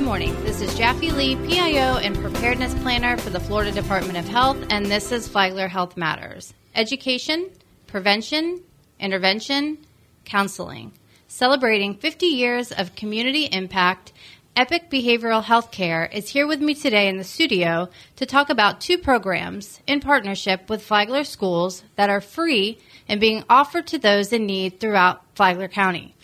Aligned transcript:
Good 0.00 0.06
morning. 0.06 0.44
This 0.44 0.62
is 0.62 0.74
Jaffe 0.78 1.10
Lee, 1.10 1.36
PIO 1.36 1.98
and 1.98 2.16
Preparedness 2.16 2.72
Planner 2.80 3.18
for 3.18 3.28
the 3.28 3.38
Florida 3.38 3.70
Department 3.70 4.16
of 4.16 4.26
Health, 4.26 4.56
and 4.70 4.86
this 4.86 5.12
is 5.12 5.28
Flagler 5.28 5.68
Health 5.68 5.94
Matters. 5.94 6.54
Education, 6.74 7.50
prevention, 7.86 8.62
intervention, 8.98 9.76
counseling. 10.24 10.92
Celebrating 11.28 11.94
50 11.94 12.24
years 12.24 12.72
of 12.72 12.94
community 12.94 13.44
impact, 13.44 14.14
Epic 14.56 14.90
Behavioral 14.90 15.44
Health 15.44 15.70
Care 15.70 16.06
is 16.06 16.30
here 16.30 16.46
with 16.46 16.62
me 16.62 16.74
today 16.74 17.06
in 17.06 17.18
the 17.18 17.22
studio 17.22 17.90
to 18.16 18.24
talk 18.24 18.48
about 18.48 18.80
two 18.80 18.96
programs 18.96 19.80
in 19.86 20.00
partnership 20.00 20.70
with 20.70 20.82
Flagler 20.82 21.24
Schools 21.24 21.84
that 21.96 22.08
are 22.08 22.22
free 22.22 22.78
and 23.06 23.20
being 23.20 23.44
offered 23.50 23.86
to 23.88 23.98
those 23.98 24.32
in 24.32 24.46
need 24.46 24.80
throughout 24.80 25.20
Flagler 25.34 25.68
County. 25.68 26.14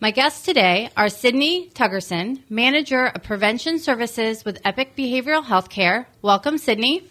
My 0.00 0.12
guests 0.12 0.42
today 0.44 0.90
are 0.96 1.08
Sydney 1.08 1.70
Tuggerson, 1.70 2.42
Manager 2.48 3.06
of 3.06 3.24
Prevention 3.24 3.80
Services 3.80 4.44
with 4.44 4.60
Epic 4.64 4.94
Behavioral 4.96 5.42
Healthcare. 5.42 6.06
Welcome, 6.22 6.58
Sydney. 6.58 7.02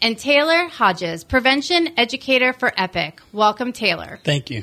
And 0.00 0.16
Taylor 0.16 0.68
Hodges, 0.68 1.24
Prevention 1.24 1.88
Educator 1.96 2.52
for 2.52 2.72
Epic. 2.76 3.20
Welcome, 3.32 3.72
Taylor. 3.72 4.20
Thank 4.22 4.50
you. 4.50 4.62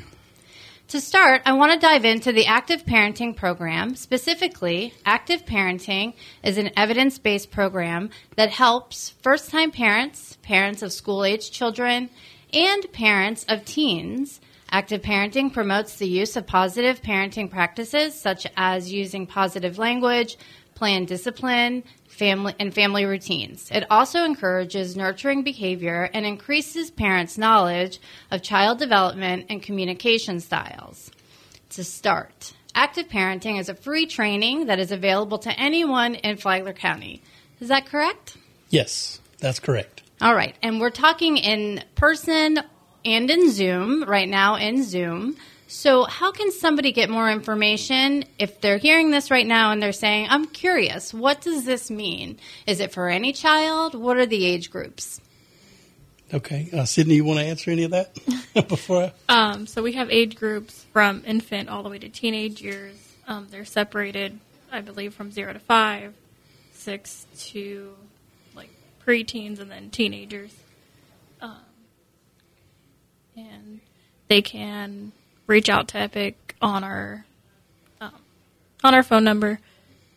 To 0.88 1.02
start, 1.02 1.42
I 1.44 1.52
want 1.52 1.72
to 1.72 1.78
dive 1.78 2.06
into 2.06 2.32
the 2.32 2.46
Active 2.46 2.86
Parenting 2.86 3.36
Program. 3.36 3.94
Specifically, 3.94 4.94
Active 5.04 5.44
Parenting 5.44 6.14
is 6.42 6.56
an 6.56 6.70
evidence 6.78 7.18
based 7.18 7.50
program 7.50 8.08
that 8.36 8.48
helps 8.48 9.10
first 9.20 9.50
time 9.50 9.70
parents, 9.70 10.38
parents 10.40 10.80
of 10.80 10.94
school 10.94 11.26
age 11.26 11.50
children, 11.50 12.08
and 12.54 12.90
parents 12.90 13.44
of 13.50 13.66
teens 13.66 14.40
Active 14.70 15.00
parenting 15.00 15.52
promotes 15.52 15.96
the 15.96 16.08
use 16.08 16.36
of 16.36 16.46
positive 16.46 17.00
parenting 17.00 17.50
practices 17.50 18.14
such 18.14 18.46
as 18.56 18.92
using 18.92 19.26
positive 19.26 19.78
language, 19.78 20.36
planned 20.74 21.08
discipline, 21.08 21.82
family 22.06 22.54
and 22.58 22.74
family 22.74 23.04
routines. 23.04 23.70
It 23.72 23.86
also 23.90 24.24
encourages 24.24 24.96
nurturing 24.96 25.42
behavior 25.42 26.10
and 26.12 26.26
increases 26.26 26.90
parents' 26.90 27.38
knowledge 27.38 27.98
of 28.30 28.42
child 28.42 28.78
development 28.78 29.46
and 29.48 29.62
communication 29.62 30.38
styles. 30.38 31.10
To 31.70 31.84
start, 31.84 32.52
active 32.74 33.08
parenting 33.08 33.58
is 33.58 33.68
a 33.68 33.74
free 33.74 34.06
training 34.06 34.66
that 34.66 34.78
is 34.78 34.92
available 34.92 35.38
to 35.38 35.58
anyone 35.58 36.14
in 36.14 36.36
Flagler 36.36 36.72
County. 36.74 37.22
Is 37.60 37.68
that 37.68 37.86
correct? 37.86 38.36
Yes, 38.68 39.20
that's 39.38 39.60
correct. 39.60 40.02
All 40.20 40.34
right. 40.34 40.56
And 40.62 40.80
we're 40.80 40.90
talking 40.90 41.36
in 41.36 41.82
person 41.94 42.60
and 43.14 43.30
in 43.30 43.50
Zoom, 43.50 44.04
right 44.04 44.28
now 44.28 44.56
in 44.56 44.82
Zoom. 44.82 45.36
So, 45.70 46.04
how 46.04 46.32
can 46.32 46.50
somebody 46.50 46.92
get 46.92 47.10
more 47.10 47.30
information 47.30 48.24
if 48.38 48.60
they're 48.62 48.78
hearing 48.78 49.10
this 49.10 49.30
right 49.30 49.46
now 49.46 49.70
and 49.70 49.82
they're 49.82 49.92
saying, 49.92 50.28
I'm 50.30 50.46
curious, 50.46 51.12
what 51.12 51.42
does 51.42 51.66
this 51.66 51.90
mean? 51.90 52.38
Is 52.66 52.80
it 52.80 52.90
for 52.90 53.10
any 53.10 53.34
child? 53.34 53.94
What 53.94 54.16
are 54.16 54.24
the 54.24 54.46
age 54.46 54.70
groups? 54.70 55.20
Okay. 56.32 56.70
Uh, 56.72 56.86
Sydney, 56.86 57.16
you 57.16 57.24
want 57.24 57.40
to 57.40 57.44
answer 57.44 57.70
any 57.70 57.84
of 57.84 57.90
that 57.90 58.14
before 58.68 59.12
I... 59.28 59.52
Um, 59.52 59.66
so, 59.66 59.82
we 59.82 59.92
have 59.92 60.10
age 60.10 60.36
groups 60.36 60.86
from 60.94 61.22
infant 61.26 61.68
all 61.68 61.82
the 61.82 61.90
way 61.90 61.98
to 61.98 62.08
teenage 62.08 62.62
years. 62.62 62.96
Um, 63.26 63.48
they're 63.50 63.66
separated, 63.66 64.40
I 64.72 64.80
believe, 64.80 65.12
from 65.12 65.30
zero 65.30 65.52
to 65.52 65.58
five, 65.58 66.14
six 66.72 67.26
to 67.50 67.94
like 68.56 68.70
preteens, 69.06 69.60
and 69.60 69.70
then 69.70 69.90
teenagers. 69.90 70.54
Um, 71.42 71.56
and 73.38 73.80
they 74.28 74.42
can 74.42 75.12
reach 75.46 75.68
out 75.68 75.88
to 75.88 75.98
Epic 75.98 76.54
on 76.60 76.84
our 76.84 77.24
um, 78.00 78.12
on 78.84 78.94
our 78.94 79.02
phone 79.02 79.24
number, 79.24 79.60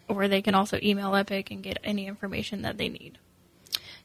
or 0.08 0.28
they 0.28 0.42
can 0.42 0.56
also 0.56 0.80
email 0.82 1.16
Epic 1.16 1.52
and 1.52 1.64
get 1.64 1.80
any 1.84 2.08
information 2.08 2.64
that 2.64 2.78
they 2.78 2.90
need. 2.90 3.18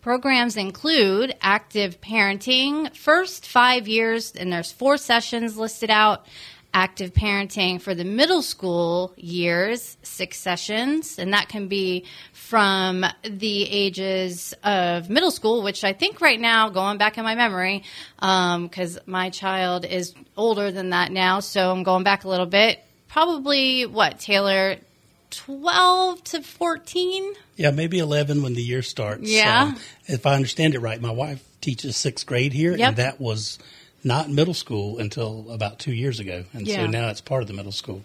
Programs 0.00 0.56
include 0.56 1.34
active 1.42 2.00
parenting, 2.00 2.96
first 2.96 3.46
five 3.46 3.86
years, 3.88 4.32
and 4.32 4.50
there's 4.52 4.72
four 4.72 4.96
sessions 4.96 5.58
listed 5.58 5.90
out 5.90 6.24
active 6.74 7.12
parenting 7.12 7.80
for 7.80 7.94
the 7.94 8.04
middle 8.04 8.42
school 8.42 9.12
years, 9.16 9.96
six 10.02 10.38
sessions, 10.38 11.18
and 11.18 11.32
that 11.32 11.48
can 11.48 11.68
be 11.68 12.04
from 12.32 13.04
the 13.22 13.62
ages 13.64 14.54
of 14.62 15.08
middle 15.10 15.30
school, 15.30 15.62
which 15.62 15.84
I 15.84 15.92
think 15.92 16.20
right 16.20 16.40
now, 16.40 16.68
going 16.68 16.98
back 16.98 17.18
in 17.18 17.24
my 17.24 17.34
memory, 17.34 17.84
because 18.16 18.96
um, 18.96 19.02
my 19.06 19.30
child 19.30 19.84
is 19.84 20.14
older 20.36 20.70
than 20.70 20.90
that 20.90 21.10
now, 21.10 21.40
so 21.40 21.70
I'm 21.70 21.82
going 21.82 22.04
back 22.04 22.24
a 22.24 22.28
little 22.28 22.46
bit. 22.46 22.78
Probably 23.08 23.86
what, 23.86 24.18
Taylor? 24.18 24.76
12 25.30 26.24
to 26.24 26.42
14? 26.42 27.34
Yeah, 27.56 27.70
maybe 27.70 27.98
11 27.98 28.42
when 28.42 28.54
the 28.54 28.62
year 28.62 28.82
starts. 28.82 29.30
Yeah. 29.30 29.74
if 30.06 30.26
I 30.26 30.34
understand 30.34 30.74
it 30.74 30.80
right, 30.80 31.00
my 31.00 31.10
wife 31.10 31.42
teaches 31.60 31.96
sixth 31.96 32.26
grade 32.26 32.52
here, 32.52 32.76
yep. 32.76 32.88
and 32.88 32.96
that 32.96 33.20
was 33.20 33.58
not 34.04 34.30
middle 34.30 34.54
school 34.54 34.98
until 34.98 35.50
about 35.50 35.78
two 35.78 35.92
years 35.92 36.20
ago, 36.20 36.44
and 36.52 36.66
yeah. 36.66 36.76
so 36.76 36.86
now 36.86 37.08
it's 37.08 37.20
part 37.20 37.42
of 37.42 37.48
the 37.48 37.54
middle 37.54 37.72
school. 37.72 38.02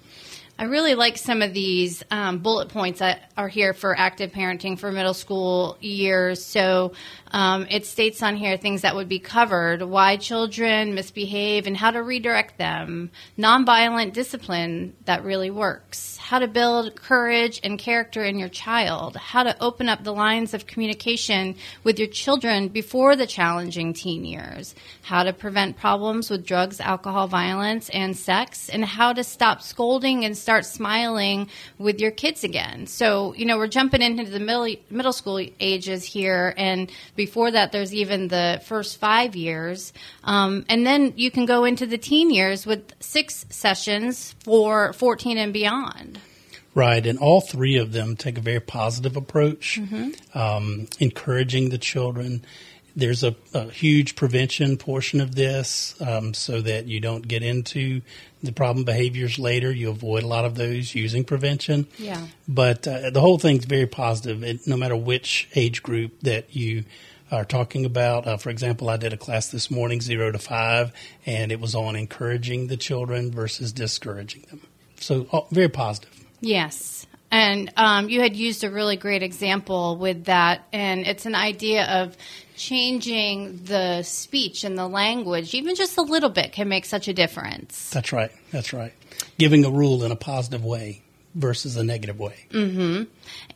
I 0.57 0.65
really 0.65 0.93
like 0.93 1.17
some 1.17 1.41
of 1.41 1.51
these 1.51 2.03
um, 2.11 2.37
bullet 2.37 2.69
points 2.69 2.99
that 2.99 3.31
are 3.35 3.47
here 3.47 3.73
for 3.73 3.97
active 3.97 4.31
parenting 4.31 4.77
for 4.77 4.91
middle 4.91 5.15
school 5.15 5.77
years. 5.81 6.45
So 6.45 6.93
um, 7.31 7.65
it 7.71 7.87
states 7.87 8.21
on 8.21 8.35
here 8.35 8.55
things 8.55 8.83
that 8.83 8.95
would 8.95 9.09
be 9.09 9.17
covered 9.17 9.81
why 9.81 10.17
children 10.17 10.93
misbehave 10.93 11.65
and 11.65 11.75
how 11.75 11.89
to 11.89 12.03
redirect 12.03 12.59
them, 12.59 13.09
nonviolent 13.37 14.13
discipline 14.13 14.95
that 15.05 15.23
really 15.23 15.49
works, 15.49 16.17
how 16.17 16.37
to 16.37 16.47
build 16.47 16.95
courage 16.95 17.59
and 17.63 17.79
character 17.79 18.23
in 18.23 18.37
your 18.37 18.49
child, 18.49 19.15
how 19.17 19.41
to 19.41 19.59
open 19.59 19.89
up 19.89 20.03
the 20.03 20.13
lines 20.13 20.53
of 20.53 20.67
communication 20.67 21.55
with 21.83 21.97
your 21.97 22.07
children 22.07 22.67
before 22.67 23.15
the 23.15 23.25
challenging 23.25 23.91
teen 23.91 24.23
years, 24.23 24.75
how 25.01 25.23
to 25.23 25.33
prevent 25.33 25.77
problems 25.77 26.29
with 26.29 26.45
drugs, 26.45 26.79
alcohol, 26.79 27.27
violence, 27.27 27.89
and 27.89 28.15
sex, 28.15 28.69
and 28.69 28.85
how 28.85 29.11
to 29.11 29.23
stop 29.23 29.59
scolding 29.59 30.23
and 30.23 30.37
start 30.43 30.65
smiling 30.65 31.49
with 31.79 31.99
your 31.99 32.11
kids 32.11 32.43
again. 32.43 32.85
So, 32.85 33.33
you 33.33 33.45
know, 33.45 33.57
we're 33.57 33.67
jumping 33.67 34.01
into 34.01 34.29
the 34.29 34.39
middle, 34.39 34.67
middle 34.89 35.13
school 35.13 35.43
ages 35.59 36.03
here 36.03 36.53
and 36.57 36.91
before 37.15 37.51
that, 37.51 37.71
there's 37.71 37.93
even 37.93 38.27
the 38.27 38.61
first 38.65 38.99
five 38.99 39.35
years. 39.35 39.93
Um, 40.23 40.65
and 40.69 40.85
then 40.85 41.13
you 41.15 41.31
can 41.31 41.45
go 41.45 41.65
into 41.65 41.85
the 41.85 41.97
teen 41.97 42.29
years 42.31 42.65
with 42.65 42.93
six 42.99 43.45
sessions 43.49 44.35
for 44.43 44.93
14 44.93 45.37
and 45.37 45.53
beyond. 45.53 46.19
Right, 46.75 47.05
and 47.05 47.19
all 47.19 47.39
three 47.39 47.77
of 47.77 47.91
them 47.91 48.15
take 48.15 48.37
a 48.39 48.41
very 48.41 48.59
positive 48.59 49.15
approach, 49.15 49.79
mm-hmm. 49.79 50.37
um, 50.37 50.87
encouraging 50.99 51.69
the 51.69 51.77
children. 51.77 52.43
There's 52.95 53.23
a, 53.23 53.35
a, 53.53 53.69
huge 53.71 54.15
prevention 54.15 54.77
portion 54.77 55.19
of 55.19 55.33
this 55.33 55.99
um, 55.99 56.33
so 56.33 56.61
that 56.61 56.85
you 56.85 56.99
don't 56.99 57.27
get 57.27 57.41
into 57.41 58.01
the 58.43 58.51
problem 58.51 58.85
behaviors 58.85 59.39
later. 59.39 59.71
You 59.71 59.89
avoid 59.89 60.23
a 60.23 60.27
lot 60.27 60.45
of 60.45 60.55
those 60.55 60.93
using 60.93 61.23
prevention. 61.23 61.87
Yeah. 61.97 62.27
But 62.47 62.87
uh, 62.87 63.09
the 63.09 63.19
whole 63.19 63.39
thing's 63.39 63.65
very 63.65 63.87
positive, 63.87 64.43
it, 64.43 64.67
no 64.67 64.77
matter 64.77 64.95
which 64.95 65.49
age 65.55 65.81
group 65.81 66.19
that 66.21 66.55
you 66.55 66.83
are 67.31 67.45
talking 67.45 67.85
about. 67.85 68.27
Uh, 68.27 68.37
for 68.37 68.49
example, 68.49 68.89
I 68.89 68.97
did 68.97 69.11
a 69.11 69.17
class 69.17 69.47
this 69.47 69.71
morning, 69.71 70.01
zero 70.01 70.31
to 70.31 70.39
five, 70.39 70.93
and 71.25 71.51
it 71.51 71.59
was 71.59 71.73
on 71.73 71.95
encouraging 71.95 72.67
the 72.67 72.77
children 72.77 73.31
versus 73.31 73.71
discouraging 73.71 74.45
them. 74.49 74.61
So, 74.99 75.27
oh, 75.33 75.47
very 75.51 75.69
positive. 75.69 76.25
Yes. 76.41 77.07
And 77.31 77.73
um, 77.77 78.09
you 78.09 78.21
had 78.21 78.35
used 78.35 78.63
a 78.63 78.69
really 78.69 78.95
great 78.95 79.23
example 79.23 79.97
with 79.97 80.25
that, 80.25 80.67
and 80.71 81.07
it's 81.07 81.25
an 81.25 81.33
idea 81.33 81.85
of 81.85 82.15
changing 82.63 83.63
the 83.65 84.01
speech 84.03 84.63
and 84.63 84.77
the 84.77 84.87
language, 84.87 85.53
even 85.53 85.75
just 85.75 85.97
a 85.97 86.01
little 86.01 86.29
bit, 86.29 86.53
can 86.53 86.69
make 86.69 86.85
such 86.85 87.07
a 87.07 87.13
difference. 87.13 87.89
That's 87.89 88.13
right. 88.13 88.31
That's 88.51 88.73
right. 88.73 88.93
Giving 89.37 89.65
a 89.65 89.69
rule 89.69 90.03
in 90.03 90.11
a 90.11 90.15
positive 90.15 90.63
way 90.63 91.01
versus 91.35 91.75
a 91.75 91.83
negative 91.83 92.19
way. 92.19 92.45
Mm-hmm. 92.51 93.03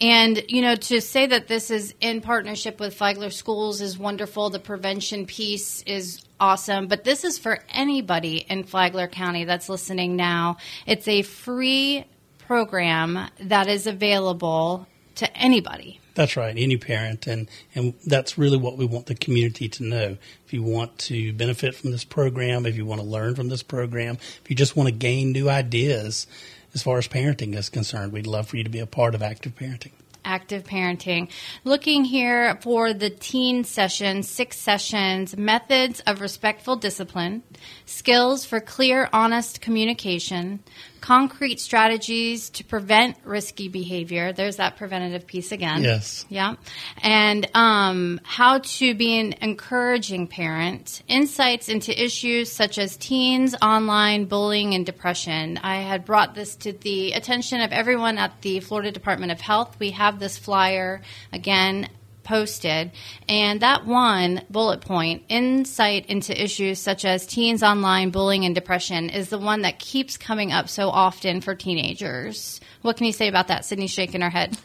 And, 0.01 0.43
you 0.47 0.61
know, 0.61 0.75
to 0.75 0.99
say 0.99 1.27
that 1.27 1.47
this 1.47 1.69
is 1.69 1.93
in 2.01 2.21
partnership 2.21 2.79
with 2.79 2.95
Flagler 2.95 3.29
Schools 3.29 3.81
is 3.81 3.97
wonderful. 3.97 4.49
The 4.49 4.59
prevention 4.59 5.25
piece 5.25 5.83
is 5.83 6.23
awesome. 6.39 6.87
But 6.87 7.03
this 7.03 7.23
is 7.23 7.37
for 7.37 7.59
anybody 7.69 8.45
in 8.49 8.63
Flagler 8.63 9.07
County 9.07 9.45
that's 9.45 9.69
listening 9.69 10.15
now. 10.15 10.57
It's 10.85 11.07
a 11.07 11.21
free 11.21 12.05
program 12.39 13.29
that 13.39 13.67
is 13.67 13.87
available 13.87 14.87
to 15.15 15.37
anybody. 15.37 15.99
That's 16.17 16.35
right, 16.35 16.55
any 16.57 16.77
parent, 16.77 17.27
and 17.27 17.47
and 17.75 17.93
that's 18.03 18.39
really 18.39 18.57
what 18.57 18.75
we 18.75 18.87
want 18.87 19.05
the 19.05 19.13
community 19.13 19.69
to 19.69 19.83
know. 19.83 20.17
If 20.47 20.51
you 20.51 20.63
want 20.63 20.97
to 20.97 21.31
benefit 21.31 21.75
from 21.75 21.91
this 21.91 22.03
program, 22.03 22.65
if 22.65 22.75
you 22.75 22.87
want 22.87 23.01
to 23.01 23.07
learn 23.07 23.35
from 23.35 23.49
this 23.49 23.61
program, 23.61 24.17
if 24.43 24.49
you 24.49 24.55
just 24.55 24.75
want 24.75 24.89
to 24.89 24.95
gain 24.95 25.31
new 25.31 25.47
ideas 25.47 26.25
as 26.73 26.81
far 26.81 26.97
as 26.97 27.07
parenting 27.07 27.55
is 27.55 27.69
concerned, 27.69 28.13
we'd 28.13 28.25
love 28.25 28.47
for 28.47 28.57
you 28.57 28.63
to 28.63 28.69
be 28.69 28.79
a 28.79 28.87
part 28.87 29.13
of 29.13 29.21
active 29.21 29.55
parenting 29.55 29.91
active 30.25 30.63
parenting. 30.65 31.29
Looking 31.63 32.03
here 32.03 32.57
for 32.61 32.93
the 32.93 33.09
teen 33.09 33.63
session, 33.63 34.23
six 34.23 34.59
sessions, 34.59 35.37
methods 35.37 36.01
of 36.01 36.19
respectful 36.19 36.75
discipline, 36.75 37.43
skills 37.85 38.43
for 38.43 38.59
clear, 38.59 39.07
honest 39.13 39.61
communication, 39.61 40.59
concrete 41.07 41.57
strategies 41.57 42.49
to 42.49 42.65
prevent 42.65 43.15
risky 43.23 43.69
behavior. 43.69 44.33
There's 44.33 44.57
that 44.57 44.75
preventative 44.75 45.25
piece 45.25 45.53
again. 45.53 45.81
Yes. 45.81 46.25
Yeah. 46.27 46.55
And 47.01 47.49
um, 47.53 48.19
how 48.25 48.59
to 48.59 48.93
be 48.93 49.17
an 49.17 49.33
encouraging 49.39 50.27
parent, 50.27 51.01
insights 51.07 51.69
into 51.69 51.97
issues 51.97 52.51
such 52.51 52.77
as 52.77 52.97
teens, 52.97 53.55
online, 53.61 54.25
bullying, 54.25 54.73
and 54.73 54.85
depression. 54.85 55.57
I 55.59 55.77
had 55.77 56.03
brought 56.03 56.35
this 56.35 56.57
to 56.57 56.73
the 56.73 57.13
attention 57.13 57.61
of 57.61 57.71
everyone 57.71 58.17
at 58.17 58.41
the 58.41 58.59
Florida 58.59 58.91
Department 58.91 59.31
of 59.31 59.39
Health. 59.39 59.77
We 59.79 59.91
have 59.91 60.19
this 60.19 60.37
flyer 60.37 61.01
again 61.31 61.87
posted. 62.27 62.91
And 63.27 63.61
that 63.61 63.85
one 63.85 64.43
bullet 64.49 64.81
point, 64.81 65.23
insight 65.29 66.05
into 66.07 66.39
issues 66.39 66.79
such 66.79 67.05
as 67.05 67.25
teens 67.25 67.63
online, 67.63 68.11
bullying, 68.11 68.45
and 68.45 68.53
depression, 68.53 69.09
is 69.09 69.29
the 69.29 69.39
one 69.39 69.61
that 69.61 69.79
keeps 69.79 70.17
coming 70.17 70.51
up 70.51 70.69
so 70.69 70.89
often 70.89 71.41
for 71.41 71.55
teenagers. 71.55 72.59
What 72.81 72.97
can 72.97 73.05
you 73.05 73.13
say 73.13 73.29
about 73.29 73.47
that? 73.47 73.65
Sydney's 73.65 73.91
shaking 73.91 74.21
her 74.21 74.29
head. 74.29 74.57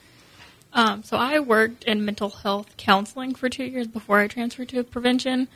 Um, 0.73 1.03
so 1.03 1.17
I 1.17 1.39
worked 1.39 1.85
in 1.85 2.05
mental 2.05 2.31
health 2.31 2.77
counseling 2.77 3.35
for 3.35 3.49
two 3.49 3.65
years 3.65 3.87
before 3.87 4.19
I 4.19 4.27
transferred 4.27 4.71
to 4.71 4.83
prevention, 4.83 5.49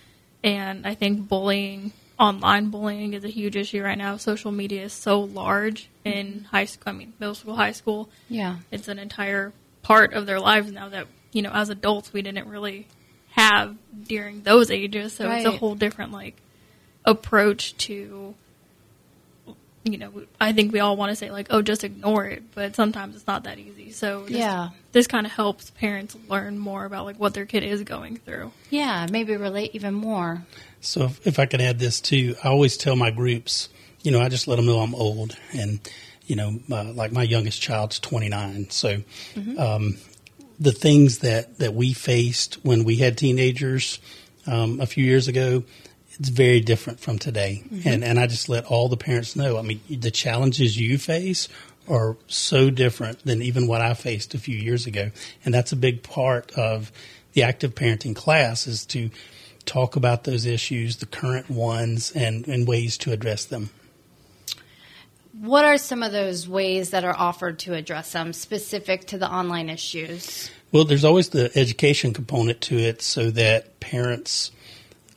and 0.45 0.87
I 0.87 0.95
think 0.95 1.29
bullying, 1.29 1.93
online 2.21 2.69
bullying, 2.69 3.15
is 3.15 3.25
a 3.25 3.29
huge 3.29 3.57
issue 3.57 3.83
right 3.83 3.97
now. 3.97 4.19
Social 4.19 4.53
media 4.53 4.85
is 4.85 4.93
so 4.93 5.21
large 5.21 5.89
in 6.05 6.47
high 6.51 6.67
school. 6.67 6.93
I 6.93 6.93
mean, 6.93 7.15
middle 7.19 7.35
school, 7.35 7.57
high 7.57 7.73
school. 7.73 8.11
Yeah, 8.29 8.59
it's 8.71 8.89
an 8.89 8.99
entire 8.99 9.53
part 9.83 10.13
of 10.13 10.27
their 10.27 10.39
lives 10.39 10.71
now 10.71 10.91
that 10.91 11.07
you 11.37 11.43
know, 11.43 11.53
as 11.53 11.69
adults, 11.69 12.15
we 12.15 12.23
didn't 12.23 12.49
really 12.49 12.87
have 13.33 13.77
during 14.09 14.43
those 14.43 14.71
ages. 14.71 15.13
So 15.13 15.27
right. 15.27 15.45
it's 15.45 15.47
a 15.47 15.59
whole 15.59 15.75
different 15.75 16.11
like 16.11 16.41
approach 17.05 17.77
to. 17.79 18.35
You 19.85 19.99
know, 19.99 20.23
I 20.41 20.53
think 20.53 20.73
we 20.73 20.81
all 20.81 20.97
want 20.97 21.11
to 21.11 21.17
say 21.17 21.31
like, 21.31 21.49
"Oh, 21.51 21.63
just 21.63 21.85
ignore 21.85 22.25
it," 22.25 22.43
but 22.55 22.75
sometimes 22.75 23.15
it's 23.15 23.27
not 23.27 23.45
that 23.45 23.59
easy. 23.59 23.93
So 23.93 24.23
this, 24.23 24.39
yeah, 24.39 24.71
this 24.91 25.07
kind 25.07 25.27
of 25.27 25.31
helps 25.31 25.71
parents 25.71 26.17
learn 26.29 26.59
more 26.59 26.87
about 26.87 27.05
like 27.05 27.21
what 27.21 27.35
their 27.35 27.47
kid 27.47 27.63
is 27.63 27.85
going 27.85 28.17
through. 28.17 28.51
Yeah, 28.71 29.07
maybe 29.09 29.37
relate 29.37 29.73
even 29.75 29.95
more. 29.95 30.45
So 30.81 31.05
if, 31.05 31.25
if 31.25 31.39
I 31.39 31.47
could 31.47 31.61
add 31.61 31.79
this 31.79 32.01
too, 32.01 32.35
I 32.43 32.49
always 32.49 32.77
tell 32.77 32.97
my 32.97 33.13
groups, 33.13 33.69
you 34.03 34.11
know, 34.11 34.21
I 34.21 34.29
just 34.29 34.49
let 34.49 34.57
them 34.57 34.67
know 34.67 34.81
I'm 34.81 34.95
old 34.95 35.37
and 35.53 35.79
you 36.27 36.35
know, 36.35 36.59
uh, 36.73 36.93
like 36.93 37.13
my 37.13 37.23
youngest 37.23 37.63
child's 37.63 38.01
29. 38.01 38.71
So, 38.71 38.97
mm-hmm. 38.97 39.59
um, 39.59 39.97
the 40.59 40.73
things 40.73 41.19
that, 41.19 41.59
that 41.59 41.75
we 41.75 41.93
faced 41.93 42.55
when 42.65 42.85
we 42.85 42.97
had 42.97 43.19
teenagers 43.19 43.99
um, 44.47 44.81
a 44.81 44.87
few 44.87 45.05
years 45.05 45.29
ago, 45.29 45.65
it's 46.19 46.29
very 46.29 46.61
different 46.61 47.01
from 47.01 47.19
today. 47.19 47.63
Mm-hmm. 47.65 47.89
And, 47.89 48.05
and 48.05 48.19
I 48.19 48.27
just 48.27 48.49
let 48.49 48.65
all 48.67 48.89
the 48.89 48.97
parents 48.97 49.37
know. 49.37 49.59
I 49.59 49.63
mean, 49.63 49.81
the 49.89 50.11
challenges 50.11 50.79
you 50.79 50.99
face 50.99 51.49
are 51.89 52.17
so 52.27 52.71
different 52.71 53.25
than 53.25 53.43
even 53.43 53.67
what 53.67 53.81
I 53.81 53.95
faced 53.95 54.35
a 54.35 54.39
few 54.39 54.57
years 54.57 54.87
ago. 54.87 55.11
And 55.45 55.53
that's 55.53 55.73
a 55.73 55.77
big 55.77 56.03
part 56.03 56.53
of 56.53 56.91
the 57.35 57.43
active 57.43 57.75
parenting 57.75 58.17
class 58.17 58.67
is 58.67 58.87
to 58.87 59.11
talk 59.67 59.97
about 59.97 60.25
those 60.25 60.47
issues, 60.47 60.97
the 60.97 61.07
current 61.07 61.51
ones, 61.51 62.13
and, 62.13 62.47
and 62.49 62.67
ways 62.67 62.97
to 62.99 63.13
address 63.13 63.45
them. 63.45 63.71
What 65.41 65.65
are 65.65 65.77
some 65.77 66.03
of 66.03 66.13
those 66.13 66.49
ways 66.49 66.91
that 66.91 67.05
are 67.05 67.17
offered 67.17 67.59
to 67.61 67.75
address 67.75 68.13
them 68.13 68.33
specific 68.33 69.07
to 69.09 69.19
the 69.19 69.31
online 69.31 69.69
issues? 69.69 70.51
Well, 70.73 70.85
there's 70.85 71.05
always 71.05 71.29
the 71.29 71.51
education 71.57 72.13
component 72.13 72.61
to 72.63 72.79
it 72.79 73.03
so 73.03 73.31
that 73.31 73.79
parents 73.81 74.51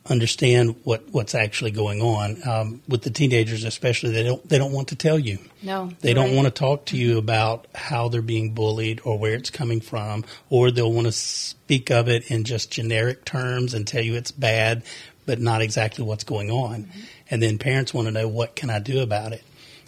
understand 0.08 0.76
what, 0.84 1.04
what's 1.10 1.34
actually 1.34 1.70
going 1.70 2.02
on. 2.02 2.36
Um, 2.46 2.82
with 2.88 3.02
the 3.02 3.10
teenagers, 3.10 3.64
especially, 3.64 4.10
they 4.10 4.22
don't 4.24 4.46
they 4.48 4.58
don't 4.58 4.72
want 4.72 4.88
to 4.88 4.96
tell 4.96 5.18
you. 5.18 5.38
No, 5.62 5.90
they 6.00 6.14
don't 6.14 6.28
right. 6.28 6.36
want 6.36 6.46
to 6.46 6.50
talk 6.50 6.86
to 6.86 6.96
you 6.96 7.18
about 7.18 7.66
how 7.74 8.08
they're 8.08 8.22
being 8.22 8.52
bullied 8.52 9.00
or 9.04 9.18
where 9.18 9.34
it's 9.34 9.50
coming 9.50 9.80
from, 9.80 10.24
or 10.48 10.70
they'll 10.70 10.92
want 10.92 11.06
to 11.06 11.12
speak 11.12 11.90
of 11.90 12.08
it 12.08 12.30
in 12.30 12.44
just 12.44 12.70
generic 12.70 13.24
terms 13.24 13.74
and 13.74 13.86
tell 13.86 14.02
you 14.02 14.14
it's 14.14 14.32
bad, 14.32 14.82
but 15.26 15.40
not 15.40 15.62
exactly 15.62 16.04
what's 16.04 16.24
going 16.24 16.50
on. 16.50 16.84
Mm-hmm. 16.84 17.00
And 17.30 17.42
then 17.42 17.58
parents 17.58 17.94
want 17.94 18.06
to 18.06 18.12
know 18.12 18.28
what 18.28 18.56
can 18.56 18.70
I 18.70 18.80
do 18.80 19.00
about 19.00 19.32
it 19.32 19.44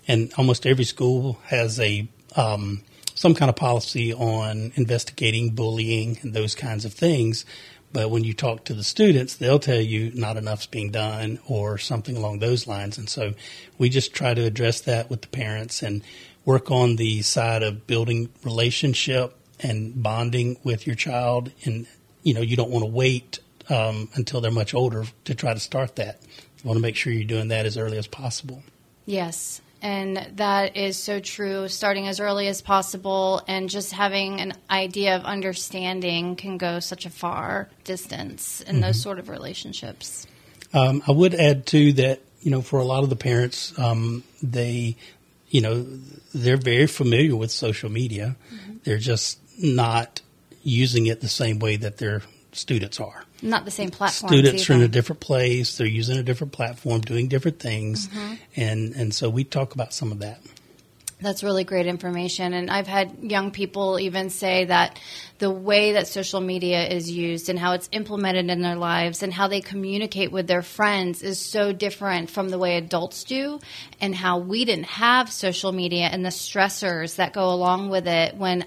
and 0.08 0.32
almost 0.36 0.66
every 0.66 0.84
school 0.84 1.38
has 1.44 1.78
a 1.80 2.08
um, 2.36 2.82
some 3.14 3.34
kind 3.34 3.48
of 3.48 3.56
policy 3.56 4.12
on 4.12 4.72
investigating 4.74 5.50
bullying 5.50 6.18
and 6.22 6.32
those 6.34 6.54
kinds 6.54 6.84
of 6.84 6.92
things. 6.92 7.44
But 7.92 8.10
when 8.10 8.24
you 8.24 8.32
talk 8.32 8.64
to 8.64 8.74
the 8.74 8.82
students, 8.82 9.36
they'll 9.36 9.58
tell 9.58 9.80
you 9.80 10.12
not 10.14 10.38
enough's 10.38 10.66
being 10.66 10.90
done 10.90 11.38
or 11.46 11.76
something 11.76 12.16
along 12.16 12.38
those 12.38 12.66
lines. 12.66 12.96
And 12.96 13.08
so 13.08 13.34
we 13.76 13.90
just 13.90 14.14
try 14.14 14.32
to 14.32 14.42
address 14.42 14.80
that 14.82 15.10
with 15.10 15.20
the 15.20 15.28
parents 15.28 15.82
and 15.82 16.02
work 16.44 16.70
on 16.70 16.96
the 16.96 17.20
side 17.22 17.62
of 17.62 17.86
building 17.86 18.30
relationship 18.44 19.36
and 19.60 20.02
bonding 20.02 20.58
with 20.64 20.86
your 20.86 20.96
child. 20.96 21.52
And, 21.64 21.86
you 22.22 22.32
know, 22.32 22.40
you 22.40 22.56
don't 22.56 22.70
want 22.70 22.82
to 22.82 22.90
wait 22.90 23.40
um, 23.68 24.08
until 24.14 24.40
they're 24.40 24.50
much 24.50 24.74
older 24.74 25.04
to 25.26 25.34
try 25.34 25.52
to 25.52 25.60
start 25.60 25.96
that. 25.96 26.18
You 26.62 26.68
want 26.68 26.78
to 26.78 26.82
make 26.82 26.96
sure 26.96 27.12
you're 27.12 27.24
doing 27.24 27.48
that 27.48 27.66
as 27.66 27.76
early 27.76 27.98
as 27.98 28.06
possible. 28.06 28.62
Yes. 29.04 29.60
And 29.82 30.16
that 30.36 30.76
is 30.76 30.96
so 30.96 31.18
true, 31.18 31.66
starting 31.68 32.06
as 32.06 32.20
early 32.20 32.46
as 32.46 32.62
possible 32.62 33.42
and 33.48 33.68
just 33.68 33.92
having 33.92 34.40
an 34.40 34.52
idea 34.70 35.16
of 35.16 35.24
understanding 35.24 36.36
can 36.36 36.56
go 36.56 36.78
such 36.78 37.04
a 37.04 37.10
far 37.10 37.68
distance 37.82 38.60
in 38.60 38.76
mm-hmm. 38.76 38.82
those 38.82 39.02
sort 39.02 39.18
of 39.18 39.28
relationships. 39.28 40.24
Um, 40.72 41.02
I 41.08 41.10
would 41.10 41.34
add, 41.34 41.66
too, 41.66 41.92
that, 41.94 42.20
you 42.42 42.52
know, 42.52 42.62
for 42.62 42.78
a 42.78 42.84
lot 42.84 43.02
of 43.02 43.10
the 43.10 43.16
parents, 43.16 43.76
um, 43.76 44.22
they, 44.40 44.96
you 45.48 45.60
know, 45.60 45.84
they're 46.32 46.56
very 46.56 46.86
familiar 46.86 47.34
with 47.34 47.50
social 47.50 47.90
media. 47.90 48.36
Mm-hmm. 48.54 48.76
They're 48.84 48.98
just 48.98 49.40
not 49.58 50.20
using 50.62 51.06
it 51.06 51.20
the 51.20 51.28
same 51.28 51.58
way 51.58 51.74
that 51.76 51.98
their 51.98 52.22
students 52.52 53.00
are 53.00 53.24
not 53.42 53.64
the 53.64 53.70
same 53.70 53.90
platform. 53.90 54.32
Students 54.32 54.62
either. 54.62 54.74
are 54.74 54.76
in 54.76 54.82
a 54.84 54.88
different 54.88 55.20
place. 55.20 55.76
They're 55.76 55.86
using 55.86 56.18
a 56.18 56.22
different 56.22 56.52
platform, 56.52 57.00
doing 57.00 57.28
different 57.28 57.58
things, 57.58 58.08
mm-hmm. 58.08 58.34
and 58.56 58.94
and 58.94 59.14
so 59.14 59.28
we 59.28 59.44
talk 59.44 59.74
about 59.74 59.92
some 59.92 60.12
of 60.12 60.20
that. 60.20 60.40
That's 61.22 61.44
really 61.44 61.64
great 61.64 61.86
information. 61.86 62.52
And 62.52 62.68
I've 62.68 62.88
had 62.88 63.18
young 63.22 63.52
people 63.52 64.00
even 64.00 64.28
say 64.28 64.64
that 64.64 64.98
the 65.38 65.50
way 65.50 65.92
that 65.92 66.08
social 66.08 66.40
media 66.40 66.86
is 66.88 67.10
used 67.10 67.48
and 67.48 67.58
how 67.58 67.72
it's 67.72 67.88
implemented 67.92 68.50
in 68.50 68.60
their 68.60 68.76
lives 68.76 69.22
and 69.22 69.32
how 69.32 69.48
they 69.48 69.60
communicate 69.60 70.32
with 70.32 70.46
their 70.46 70.62
friends 70.62 71.22
is 71.22 71.38
so 71.38 71.72
different 71.72 72.28
from 72.28 72.48
the 72.48 72.58
way 72.58 72.76
adults 72.76 73.24
do 73.24 73.60
and 74.00 74.14
how 74.14 74.38
we 74.38 74.64
didn't 74.64 74.86
have 74.86 75.30
social 75.30 75.72
media 75.72 76.06
and 76.06 76.24
the 76.24 76.30
stressors 76.30 77.16
that 77.16 77.32
go 77.32 77.50
along 77.50 77.88
with 77.88 78.08
it 78.08 78.36
when 78.36 78.64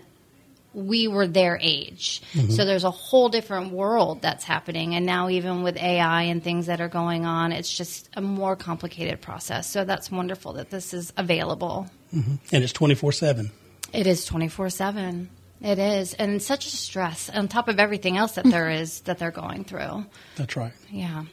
we 0.76 1.08
were 1.08 1.28
their 1.28 1.58
age. 1.62 2.22
Mm-hmm. 2.34 2.52
So 2.52 2.66
there's 2.66 2.84
a 2.84 2.92
whole 2.92 3.30
different 3.30 3.72
world 3.72 4.22
that's 4.22 4.44
happening. 4.44 4.94
And 4.94 5.06
now, 5.06 5.30
even 5.30 5.64
with 5.64 5.78
AI 5.78 6.24
and 6.24 6.44
things 6.44 6.66
that 6.68 6.82
are 6.82 6.90
going 6.90 7.26
on, 7.26 7.52
it's 7.52 7.76
just 7.76 8.10
a 8.16 8.22
more 8.22 8.56
complicated 8.56 9.22
process. 9.22 9.68
So 9.68 9.86
that's 9.86 10.12
wonderful 10.12 10.54
that 10.54 10.70
this 10.70 10.94
is 10.94 11.14
available. 11.18 11.88
Mm-hmm. 12.14 12.36
And 12.52 12.64
it's 12.64 12.74
24 12.74 13.14
7. 13.14 13.52
It 13.94 14.08
is 14.08 14.26
24 14.26 14.70
7. 14.70 15.30
It 15.62 15.80
is, 15.80 16.14
and 16.14 16.42
such 16.42 16.68
a 16.68 16.70
stress 16.70 17.30
on 17.30 17.48
top 17.48 17.68
of 17.68 17.80
everything 17.80 18.18
else 18.18 18.34
that 18.34 18.46
there 18.46 18.70
is 18.70 19.00
that 19.02 19.18
they're 19.18 19.32
going 19.32 19.64
through. 19.64 20.06
That's 20.36 20.56
right. 20.56 20.74
Yeah. 20.92 21.24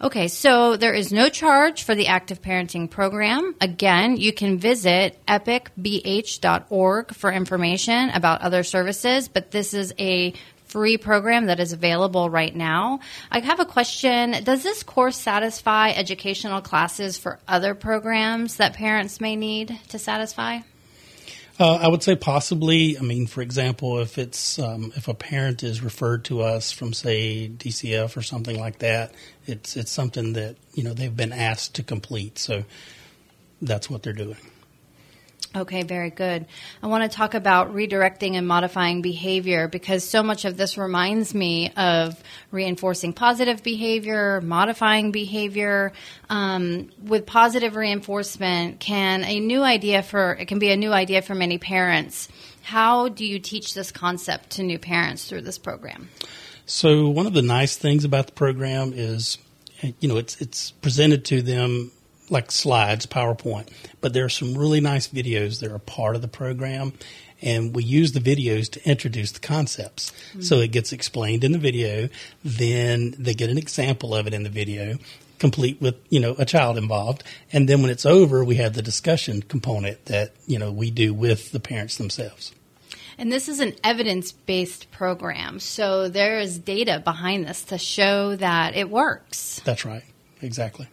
Okay, 0.00 0.28
so 0.28 0.76
there 0.76 0.94
is 0.94 1.12
no 1.12 1.28
charge 1.28 1.82
for 1.82 1.94
the 1.94 2.06
active 2.06 2.40
parenting 2.42 2.88
program. 2.88 3.54
Again, 3.60 4.16
you 4.16 4.32
can 4.32 4.58
visit 4.58 5.18
epicbh.org 5.26 7.14
for 7.14 7.32
information 7.32 8.10
about 8.10 8.42
other 8.42 8.62
services, 8.62 9.28
but 9.28 9.50
this 9.50 9.74
is 9.74 9.92
a 9.98 10.34
free 10.66 10.96
program 10.96 11.46
that 11.46 11.60
is 11.60 11.72
available 11.72 12.28
right 12.28 12.54
now. 12.54 13.00
I 13.30 13.40
have 13.40 13.60
a 13.60 13.64
question. 13.64 14.44
Does 14.44 14.62
this 14.62 14.82
course 14.82 15.16
satisfy 15.16 15.90
educational 15.90 16.60
classes 16.60 17.16
for 17.16 17.38
other 17.48 17.74
programs 17.74 18.56
that 18.56 18.74
parents 18.74 19.20
may 19.20 19.36
need 19.36 19.78
to 19.88 19.98
satisfy? 19.98 20.58
Uh, 21.58 21.76
I 21.76 21.88
would 21.88 22.02
say 22.02 22.16
possibly. 22.16 22.98
I 22.98 23.02
mean, 23.02 23.26
for 23.26 23.40
example, 23.40 23.98
if 24.00 24.18
it's 24.18 24.58
um, 24.58 24.92
if 24.94 25.08
a 25.08 25.14
parent 25.14 25.62
is 25.62 25.82
referred 25.82 26.24
to 26.26 26.42
us 26.42 26.70
from 26.70 26.92
say 26.92 27.48
DCF 27.48 28.16
or 28.16 28.22
something 28.22 28.58
like 28.58 28.80
that, 28.80 29.14
it's 29.46 29.76
it's 29.76 29.90
something 29.90 30.34
that 30.34 30.56
you 30.74 30.82
know 30.82 30.92
they've 30.92 31.16
been 31.16 31.32
asked 31.32 31.74
to 31.76 31.82
complete. 31.82 32.38
So 32.38 32.64
that's 33.62 33.88
what 33.88 34.02
they're 34.02 34.12
doing. 34.12 34.36
Okay, 35.56 35.84
very 35.84 36.10
good. 36.10 36.44
I 36.82 36.86
want 36.88 37.10
to 37.10 37.16
talk 37.16 37.32
about 37.32 37.74
redirecting 37.74 38.34
and 38.34 38.46
modifying 38.46 39.00
behavior 39.00 39.68
because 39.68 40.04
so 40.04 40.22
much 40.22 40.44
of 40.44 40.58
this 40.58 40.76
reminds 40.76 41.34
me 41.34 41.70
of 41.70 42.22
reinforcing 42.50 43.14
positive 43.14 43.62
behavior, 43.62 44.42
modifying 44.42 45.12
behavior. 45.12 45.94
Um, 46.28 46.90
with 47.02 47.24
positive 47.24 47.74
reinforcement, 47.74 48.80
can 48.80 49.24
a 49.24 49.40
new 49.40 49.62
idea 49.62 50.02
for 50.02 50.34
it 50.34 50.46
can 50.46 50.58
be 50.58 50.70
a 50.70 50.76
new 50.76 50.92
idea 50.92 51.22
for 51.22 51.34
many 51.34 51.56
parents. 51.56 52.28
How 52.62 53.08
do 53.08 53.24
you 53.24 53.38
teach 53.38 53.72
this 53.72 53.90
concept 53.90 54.50
to 54.50 54.62
new 54.62 54.78
parents 54.78 55.24
through 55.24 55.42
this 55.42 55.56
program? 55.56 56.10
So 56.66 57.08
one 57.08 57.26
of 57.26 57.32
the 57.32 57.40
nice 57.40 57.76
things 57.76 58.04
about 58.04 58.26
the 58.26 58.32
program 58.32 58.92
is, 58.94 59.38
you 60.00 60.08
know, 60.08 60.18
it's 60.18 60.38
it's 60.38 60.72
presented 60.72 61.24
to 61.26 61.40
them 61.40 61.92
like 62.28 62.50
slides, 62.50 63.06
PowerPoint, 63.06 63.68
but 64.00 64.12
there 64.12 64.24
are 64.24 64.30
some 64.30 64.56
really 64.56 64.80
nice 64.80 65.08
videos 65.08 65.60
that 65.60 65.70
are 65.70 65.78
part 65.78 66.16
of 66.16 66.22
the 66.22 66.28
program. 66.28 66.92
And 67.42 67.76
we 67.76 67.84
use 67.84 68.12
the 68.12 68.20
videos 68.20 68.70
to 68.72 68.88
introduce 68.88 69.32
the 69.32 69.40
concepts. 69.40 70.10
Mm-hmm. 70.30 70.40
So 70.40 70.60
it 70.60 70.72
gets 70.72 70.92
explained 70.92 71.44
in 71.44 71.52
the 71.52 71.58
video, 71.58 72.08
then 72.42 73.14
they 73.18 73.34
get 73.34 73.50
an 73.50 73.58
example 73.58 74.14
of 74.14 74.26
it 74.26 74.32
in 74.32 74.42
the 74.42 74.48
video, 74.48 74.96
complete 75.38 75.78
with, 75.78 75.96
you 76.08 76.18
know, 76.18 76.34
a 76.38 76.46
child 76.46 76.78
involved. 76.78 77.22
And 77.52 77.68
then 77.68 77.82
when 77.82 77.90
it's 77.90 78.06
over, 78.06 78.42
we 78.42 78.54
have 78.54 78.72
the 78.72 78.80
discussion 78.80 79.42
component 79.42 80.06
that, 80.06 80.32
you 80.46 80.58
know, 80.58 80.72
we 80.72 80.90
do 80.90 81.12
with 81.12 81.52
the 81.52 81.60
parents 81.60 81.98
themselves. 81.98 82.54
And 83.18 83.32
this 83.32 83.48
is 83.48 83.60
an 83.60 83.74
evidence 83.84 84.32
based 84.32 84.90
program. 84.90 85.60
So 85.60 86.08
there 86.08 86.38
is 86.38 86.58
data 86.58 87.00
behind 87.04 87.46
this 87.46 87.64
to 87.64 87.78
show 87.78 88.36
that 88.36 88.76
it 88.76 88.90
works. 88.90 89.60
That's 89.64 89.84
right. 89.84 90.04
Exactly. 90.42 90.88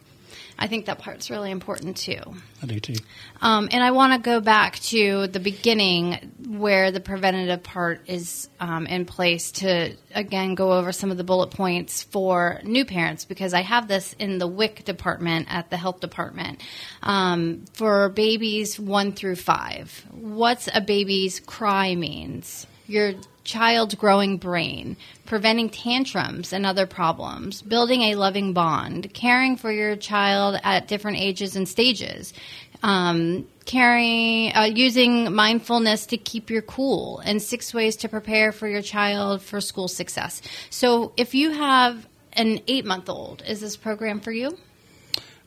I 0.64 0.68
think 0.68 0.86
that 0.86 1.00
part's 1.00 1.30
really 1.30 1.52
important 1.52 1.98
too. 1.98 2.22
I 2.62 2.68
do 2.68 2.80
too. 2.80 2.96
Um, 3.42 3.68
and 3.70 3.84
I 3.84 3.92
want 3.92 4.14
to 4.14 4.20
go 4.20 4.40
back 4.40 4.80
to 4.80 5.28
the 5.28 5.42
beginning 5.42 6.32
where 6.48 6.90
the 6.90 7.02
preventative 7.02 7.64
part 7.64 8.00
is 8.08 8.48
um, 8.62 8.88
in 8.88 9.04
place 9.04 9.52
to 9.52 9.94
again 10.16 10.56
go 10.56 10.72
over 10.72 10.94
some 10.94 11.12
of 11.12 11.18
the 11.18 11.26
bullet 11.26 11.52
points 11.52 12.04
for 12.04 12.62
new 12.64 12.86
parents 12.86 13.26
because 13.26 13.54
I 13.54 13.60
have 13.60 13.90
this 13.90 14.14
in 14.14 14.38
the 14.38 14.48
WIC 14.48 14.86
department 14.86 15.48
at 15.50 15.70
the 15.70 15.76
health 15.76 16.00
department 16.00 16.62
um, 17.02 17.66
for 17.74 18.08
babies 18.08 18.80
one 18.80 19.12
through 19.12 19.36
five. 19.36 20.06
What's 20.12 20.70
a 20.74 20.80
baby's 20.80 21.42
cry 21.42 21.94
means? 21.96 22.68
Your 22.88 23.14
child's 23.44 23.96
growing 23.96 24.38
brain, 24.38 24.96
preventing 25.26 25.70
tantrums 25.70 26.54
and 26.54 26.66
other 26.66 26.86
problems, 26.86 27.62
building 27.62 28.02
a 28.02 28.16
loving 28.16 28.54
bond, 28.54 29.14
caring 29.14 29.58
for 29.58 29.72
your 29.72 29.96
child 29.96 30.60
at 30.64 30.88
different 30.88 31.18
ages 31.18 31.56
and 31.56 31.68
stages, 31.68 32.34
um, 32.82 33.48
caring, 33.66 34.56
uh, 34.56 34.64
using 34.64 35.34
mindfulness 35.34 36.06
to 36.08 36.18
keep 36.18 36.50
your 36.50 36.62
cool, 36.62 37.20
and 37.20 37.42
six 37.42 37.74
ways 37.74 37.96
to 37.98 38.10
prepare 38.10 38.52
for 38.52 38.68
your 38.68 38.82
child 38.82 39.42
for 39.42 39.62
school 39.62 39.88
success. 39.88 40.42
So, 40.70 41.14
if 41.18 41.34
you 41.34 41.52
have 41.52 42.08
an 42.34 42.62
eight 42.68 42.86
month 42.86 43.10
old, 43.10 43.44
is 43.48 43.62
this 43.62 43.78
program 43.78 44.20
for 44.20 44.32
you? 44.32 44.58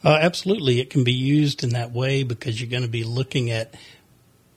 Uh, 0.05 0.19
absolutely. 0.21 0.81
It 0.81 0.90
can 0.90 1.05
be 1.05 1.12
used 1.12 1.64
in 1.64 1.71
that 1.71 1.93
way 1.93 2.23
because 2.23 2.61
you're 2.61 2.71
going 2.71 2.83
to 2.83 2.88
be 2.88 3.05
looking 3.05 3.50
at 3.50 3.75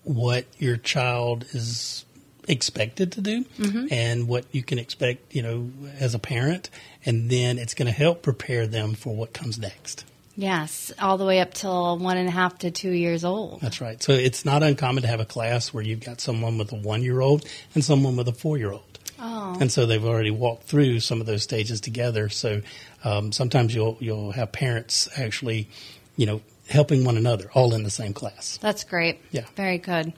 what 0.03 0.45
your 0.57 0.77
child 0.77 1.45
is 1.53 2.05
expected 2.49 3.13
to 3.13 3.21
do 3.21 3.43
mm-hmm. 3.43 3.87
and 3.91 4.27
what 4.27 4.45
you 4.51 4.63
can 4.63 4.79
expect, 4.79 5.33
you 5.33 5.41
know, 5.41 5.71
as 5.99 6.13
a 6.15 6.19
parent. 6.19 6.69
And 7.05 7.29
then 7.29 7.57
it's 7.57 7.73
going 7.73 7.85
to 7.85 7.93
help 7.93 8.23
prepare 8.23 8.67
them 8.67 8.95
for 8.95 9.15
what 9.15 9.31
comes 9.31 9.57
next. 9.57 10.03
Yes, 10.35 10.91
all 10.99 11.17
the 11.17 11.25
way 11.25 11.41
up 11.41 11.53
till 11.53 11.97
one 11.97 12.17
and 12.17 12.27
a 12.27 12.31
half 12.31 12.59
to 12.59 12.71
two 12.71 12.91
years 12.91 13.25
old. 13.25 13.61
That's 13.61 13.81
right. 13.81 14.01
So 14.01 14.13
it's 14.13 14.45
not 14.45 14.63
uncommon 14.63 15.03
to 15.03 15.09
have 15.09 15.19
a 15.19 15.25
class 15.25 15.73
where 15.73 15.83
you've 15.83 15.99
got 15.99 16.21
someone 16.21 16.57
with 16.57 16.71
a 16.71 16.75
one 16.75 17.03
year 17.03 17.19
old 17.19 17.45
and 17.75 17.83
someone 17.83 18.15
with 18.15 18.27
a 18.27 18.33
four 18.33 18.57
year 18.57 18.71
old. 18.71 18.99
Oh. 19.19 19.57
And 19.59 19.69
so 19.69 19.85
they've 19.85 20.03
already 20.03 20.31
walked 20.31 20.63
through 20.63 21.01
some 21.01 21.19
of 21.19 21.27
those 21.27 21.43
stages 21.43 21.81
together. 21.81 22.29
So 22.29 22.61
um, 23.03 23.33
sometimes 23.33 23.75
you'll 23.75 23.97
you'll 23.99 24.31
have 24.31 24.53
parents 24.53 25.09
actually, 25.17 25.67
you 26.15 26.25
know, 26.25 26.41
helping 26.69 27.03
one 27.03 27.17
another, 27.17 27.49
all 27.53 27.73
in 27.73 27.83
the 27.83 27.89
same 27.89 28.13
class. 28.13 28.57
That's 28.61 28.83
great. 28.83 29.19
Yeah, 29.31 29.45
very 29.55 29.77
good. 29.77 30.13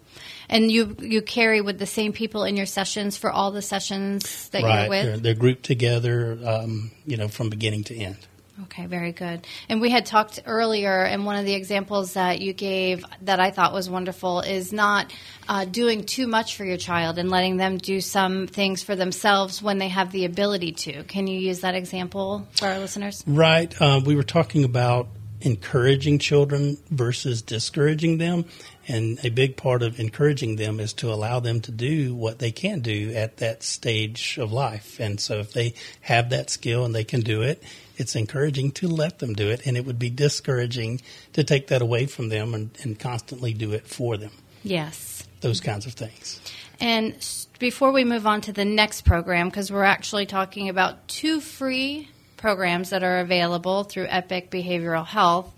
And 0.49 0.71
you 0.71 0.95
you 0.99 1.21
carry 1.21 1.61
with 1.61 1.79
the 1.79 1.85
same 1.85 2.13
people 2.13 2.43
in 2.43 2.57
your 2.57 2.65
sessions 2.65 3.17
for 3.17 3.31
all 3.31 3.51
the 3.51 3.61
sessions 3.61 4.49
that 4.49 4.63
right. 4.63 4.81
you're 4.81 4.89
with. 4.89 5.05
They're, 5.05 5.17
they're 5.17 5.33
grouped 5.33 5.63
together, 5.63 6.37
um, 6.45 6.91
you 7.05 7.17
know, 7.17 7.27
from 7.27 7.49
beginning 7.49 7.85
to 7.85 7.95
end. 7.95 8.17
Okay, 8.63 8.85
very 8.85 9.11
good. 9.11 9.47
And 9.69 9.81
we 9.81 9.89
had 9.89 10.05
talked 10.05 10.43
earlier, 10.45 11.03
and 11.03 11.25
one 11.25 11.35
of 11.35 11.45
the 11.45 11.53
examples 11.53 12.13
that 12.13 12.41
you 12.41 12.53
gave 12.53 13.03
that 13.21 13.39
I 13.39 13.49
thought 13.49 13.73
was 13.73 13.89
wonderful 13.89 14.41
is 14.41 14.71
not 14.71 15.11
uh, 15.47 15.65
doing 15.65 16.03
too 16.03 16.27
much 16.27 16.55
for 16.55 16.65
your 16.65 16.77
child 16.77 17.17
and 17.17 17.29
letting 17.31 17.57
them 17.57 17.77
do 17.77 18.01
some 18.01 18.47
things 18.47 18.83
for 18.83 18.95
themselves 18.95 19.63
when 19.63 19.77
they 19.77 19.87
have 19.87 20.11
the 20.11 20.25
ability 20.25 20.73
to. 20.73 21.03
Can 21.03 21.27
you 21.27 21.39
use 21.39 21.61
that 21.61 21.75
example 21.75 22.47
for 22.51 22.67
our 22.67 22.77
listeners? 22.77 23.23
Right. 23.25 23.73
Uh, 23.81 24.01
we 24.05 24.15
were 24.15 24.23
talking 24.23 24.63
about 24.63 25.07
encouraging 25.41 26.19
children 26.19 26.77
versus 26.89 27.41
discouraging 27.41 28.17
them. 28.17 28.45
And 28.87 29.23
a 29.23 29.29
big 29.29 29.57
part 29.57 29.83
of 29.83 29.99
encouraging 29.99 30.55
them 30.55 30.79
is 30.79 30.93
to 30.93 31.11
allow 31.11 31.39
them 31.39 31.61
to 31.61 31.71
do 31.71 32.15
what 32.15 32.39
they 32.39 32.51
can 32.51 32.79
do 32.79 33.13
at 33.15 33.37
that 33.37 33.63
stage 33.63 34.37
of 34.37 34.51
life. 34.51 34.99
And 34.99 35.19
so 35.19 35.39
if 35.39 35.53
they 35.53 35.73
have 36.01 36.29
that 36.31 36.49
skill 36.49 36.85
and 36.85 36.93
they 36.93 37.03
can 37.03 37.21
do 37.21 37.41
it, 37.41 37.61
it's 37.97 38.15
encouraging 38.15 38.71
to 38.71 38.87
let 38.87 39.19
them 39.19 39.33
do 39.33 39.49
it. 39.49 39.65
And 39.65 39.77
it 39.77 39.85
would 39.85 39.99
be 39.99 40.09
discouraging 40.09 41.01
to 41.33 41.43
take 41.43 41.67
that 41.67 41.81
away 41.81 42.05
from 42.05 42.29
them 42.29 42.53
and, 42.53 42.71
and 42.81 42.99
constantly 42.99 43.53
do 43.53 43.73
it 43.73 43.87
for 43.87 44.17
them. 44.17 44.31
Yes. 44.63 45.23
Those 45.41 45.59
kinds 45.59 45.85
of 45.85 45.93
things. 45.93 46.39
And 46.79 47.15
before 47.59 47.91
we 47.91 48.03
move 48.03 48.25
on 48.25 48.41
to 48.41 48.53
the 48.53 48.65
next 48.65 49.01
program, 49.03 49.49
because 49.49 49.71
we're 49.71 49.83
actually 49.83 50.25
talking 50.25 50.67
about 50.67 51.07
two 51.07 51.39
free 51.39 52.09
programs 52.41 52.89
that 52.89 53.03
are 53.03 53.19
available 53.19 53.83
through 53.83 54.07
Epic 54.09 54.49
Behavioral 54.49 55.05
Health 55.05 55.53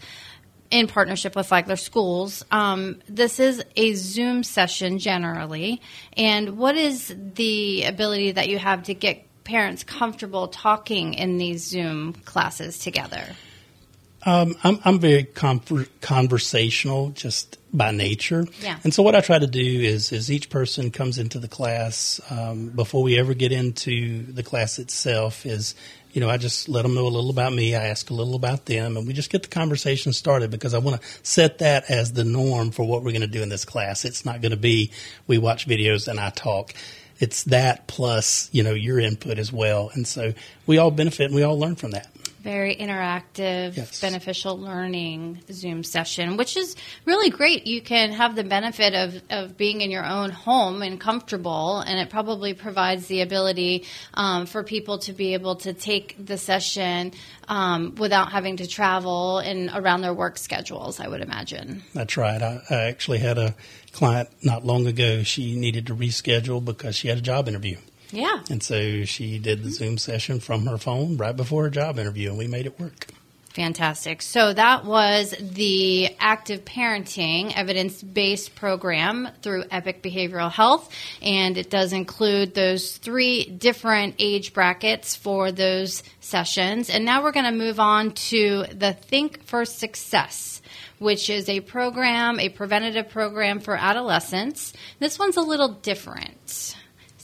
in 0.70 0.88
partnership 0.88 1.36
with 1.36 1.48
Flagler 1.48 1.78
Schools. 1.78 2.44
Um, 2.52 3.00
this 3.08 3.40
is 3.40 3.64
a 3.76 3.94
Zoom 3.94 4.44
session 4.44 5.00
generally. 5.00 5.82
And 6.18 6.58
what 6.58 6.76
is 6.76 7.16
the 7.36 7.86
ability 7.86 8.34
that 8.34 8.50
you 8.50 8.60
have 8.60 8.84
to 8.84 8.94
get 8.94 9.26
parents 9.46 9.84
comfortable 9.84 10.50
talking 10.50 11.14
in 11.14 11.38
these 11.38 11.64
Zoom 11.66 12.14
classes 12.14 12.80
together? 12.80 13.24
Um, 14.26 14.56
I'm, 14.64 14.80
I'm 14.86 15.00
very 15.00 15.26
conversational 16.02 17.10
just 17.10 17.58
by 17.74 17.92
nature. 17.92 18.46
Yeah. 18.62 18.80
And 18.84 18.94
so 18.94 19.04
what 19.04 19.16
I 19.16 19.22
try 19.22 19.38
to 19.38 19.48
do 19.48 19.60
is, 19.60 20.12
is 20.12 20.32
each 20.32 20.50
person 20.50 20.92
comes 20.92 21.18
into 21.18 21.40
the 21.40 21.48
class 21.48 22.22
um, 22.30 22.70
before 22.70 23.04
we 23.04 23.20
ever 23.20 23.34
get 23.34 23.52
into 23.52 24.24
the 24.32 24.44
class 24.44 24.80
itself 24.80 25.46
is 25.46 25.76
you 26.14 26.22
know, 26.22 26.30
I 26.30 26.38
just 26.38 26.70
let 26.70 26.84
them 26.84 26.94
know 26.94 27.08
a 27.08 27.10
little 27.10 27.32
about 27.32 27.54
me. 27.54 27.76
I 27.76 27.88
ask 27.88 28.10
a 28.12 28.14
little 28.14 28.36
about 28.36 28.66
them, 28.66 28.98
and 28.98 29.08
we 29.08 29.14
just 29.14 29.32
get 29.32 29.42
the 29.42 29.50
conversation 29.50 30.14
started 30.14 30.52
because 30.52 30.74
I 30.74 30.78
want 30.78 31.02
to 31.02 31.08
set 31.24 31.58
that 31.58 31.90
as 31.90 32.14
the 32.14 32.24
norm 32.24 32.72
for 32.72 32.88
what 32.88 33.04
we're 33.04 33.12
going 33.12 33.22
to 33.22 33.28
do 33.28 33.42
in 33.42 33.50
this 33.50 33.66
class. 33.66 34.06
It's 34.06 34.24
not 34.24 34.42
going 34.42 34.52
to 34.52 34.58
be 34.58 34.92
we 35.28 35.40
watch 35.40 35.68
videos 35.68 36.08
and 36.08 36.20
I 36.20 36.30
talk. 36.30 36.74
It's 37.20 37.44
that 37.46 37.88
plus, 37.88 38.50
you 38.52 38.64
know, 38.64 38.74
your 38.74 39.00
input 39.00 39.40
as 39.40 39.52
well. 39.52 39.90
And 39.94 40.08
so 40.08 40.34
we 40.68 40.78
all 40.78 40.92
benefit 40.92 41.26
and 41.26 41.36
we 41.36 41.44
all 41.44 41.60
learn 41.60 41.76
from 41.76 41.92
that 41.92 42.08
very 42.44 42.76
interactive, 42.76 43.78
yes. 43.78 44.02
beneficial 44.02 44.60
learning 44.60 45.40
Zoom 45.50 45.84
session, 45.84 46.36
which 46.36 46.58
is 46.58 46.76
really 47.06 47.30
great. 47.30 47.66
You 47.66 47.82
can 47.82 48.12
have 48.12 48.36
the 48.36 48.44
benefit 48.44 48.94
of, 48.94 49.22
of 49.30 49.58
being 49.58 49.80
in 49.80 49.90
your 49.90 50.06
own 50.06 50.30
home 50.30 50.82
and 50.82 51.00
comfortable, 51.00 51.80
and 51.80 52.00
it 52.00 52.10
probably 52.10 52.54
provides 52.54 53.08
the 53.08 53.22
ability 53.22 53.86
um, 54.14 54.46
for 54.46 54.62
people 54.64 55.00
to 55.00 55.14
be 55.14 55.34
able 55.34 55.56
to 55.58 55.74
take 55.74 56.16
the 56.24 56.38
session 56.38 57.14
um, 57.48 57.96
without 57.96 58.32
having 58.32 58.58
to 58.58 58.68
travel 58.68 59.40
and 59.40 59.70
around 59.74 60.02
their 60.02 60.14
work 60.14 60.38
schedules, 60.38 61.00
I 61.00 61.08
would 61.08 61.22
imagine. 61.22 61.82
That's 61.94 62.18
right. 62.18 62.42
I, 62.42 62.62
I 62.70 62.76
actually 62.84 63.20
had 63.20 63.38
a 63.38 63.56
client 63.94 64.30
not 64.44 64.66
long 64.66 64.86
ago. 64.86 65.24
She 65.24 65.56
needed 65.56 65.88
to 65.88 65.96
reschedule 65.96 66.64
because 66.64 66.96
she 66.96 67.08
had 67.08 67.18
a 67.18 67.22
job 67.22 67.48
interview. 67.48 67.78
Yeah. 68.14 68.44
And 68.50 68.62
so 68.62 69.04
she 69.06 69.40
did 69.40 69.64
the 69.64 69.72
Zoom 69.72 69.98
session 69.98 70.40
from 70.40 70.66
her 70.68 70.78
phone 70.78 71.18
right 71.18 71.36
before 71.36 71.64
her 71.64 71.70
job 71.70 71.98
interview, 71.98 72.30
and 72.30 72.38
we 72.38 72.48
made 72.48 72.68
it 72.68 72.80
work. 72.80 73.08
Fantastic. 73.54 74.24
So 74.24 74.52
that 74.52 74.84
was 74.84 75.36
the 75.40 76.16
active 76.20 76.66
parenting 76.66 77.56
evidence 77.56 78.02
based 78.02 78.56
program 78.56 79.30
through 79.44 79.66
Epic 79.70 80.02
Behavioral 80.02 80.52
Health. 80.52 80.92
And 81.22 81.56
it 81.56 81.70
does 81.70 81.94
include 81.94 82.56
those 82.56 82.98
three 82.98 83.46
different 83.46 84.16
age 84.18 84.54
brackets 84.54 85.16
for 85.16 85.52
those 85.52 86.02
sessions. 86.20 86.90
And 86.90 87.06
now 87.06 87.22
we're 87.22 87.32
going 87.32 87.46
to 87.46 87.52
move 87.52 87.80
on 87.80 88.14
to 88.14 88.66
the 88.74 88.94
Think 88.94 89.44
for 89.44 89.66
Success. 89.66 90.62
Which 91.00 91.30
is 91.30 91.50
a 91.50 91.60
program, 91.60 92.40
a 92.40 92.48
preventative 92.48 93.10
program 93.10 93.60
for 93.60 93.76
adolescents. 93.76 94.72
This 95.00 95.20
one's 95.20 95.36
a 95.36 95.42
little 95.42 95.68
different. 95.68 96.78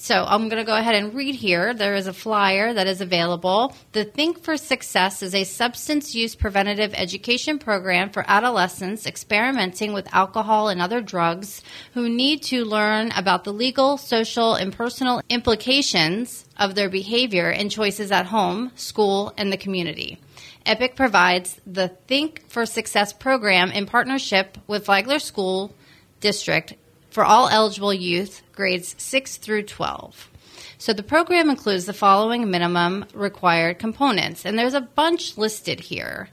So 0.09 0.25
I'm 0.27 0.49
going 0.49 0.57
to 0.57 0.65
go 0.65 0.75
ahead 0.75 0.95
and 0.95 1.13
read 1.13 1.35
here. 1.35 1.71
There 1.71 1.93
is 1.93 2.07
a 2.07 2.13
flyer 2.13 2.73
that 2.73 2.87
is 2.87 2.99
available. 2.99 3.75
The 3.91 4.03
Think 4.03 4.41
for 4.41 4.57
Success 4.57 5.21
is 5.21 5.35
a 5.35 5.43
substance 5.43 6.15
use 6.15 6.33
preventative 6.33 6.95
education 6.95 7.59
program 7.59 8.09
for 8.09 8.25
adolescents 8.27 9.05
experimenting 9.05 9.93
with 9.93 10.11
alcohol 10.11 10.69
and 10.69 10.81
other 10.81 10.99
drugs 10.99 11.61
who 11.93 12.09
need 12.09 12.41
to 12.45 12.65
learn 12.65 13.11
about 13.11 13.43
the 13.43 13.53
legal, 13.53 13.97
social, 13.97 14.55
and 14.55 14.73
personal 14.73 15.21
implications 15.29 16.43
of 16.57 16.73
their 16.73 16.89
behavior 16.89 17.51
and 17.51 17.69
choices 17.69 18.11
at 18.11 18.25
home, 18.25 18.71
school, 18.73 19.31
and 19.37 19.53
the 19.53 19.57
community. 19.57 20.17
EPIC 20.65 20.95
provides 20.95 21.61
the 21.67 21.89
Think 22.07 22.49
for 22.49 22.65
Success 22.65 23.13
program 23.13 23.69
in 23.69 23.85
partnership 23.85 24.57
with 24.65 24.85
Flagler 24.85 25.19
School 25.19 25.71
District 26.19 26.73
for 27.09 27.23
all 27.23 27.49
eligible 27.49 27.93
youth 27.93 28.41
grades 28.53 28.95
6 28.97 29.37
through 29.37 29.63
12. 29.63 30.29
So 30.77 30.93
the 30.93 31.03
program 31.03 31.49
includes 31.49 31.85
the 31.85 31.93
following 31.93 32.49
minimum 32.49 33.05
required 33.13 33.79
components, 33.79 34.45
and 34.45 34.57
there's 34.57 34.73
a 34.73 34.81
bunch 34.81 35.37
listed 35.37 35.79
here. 35.79 36.29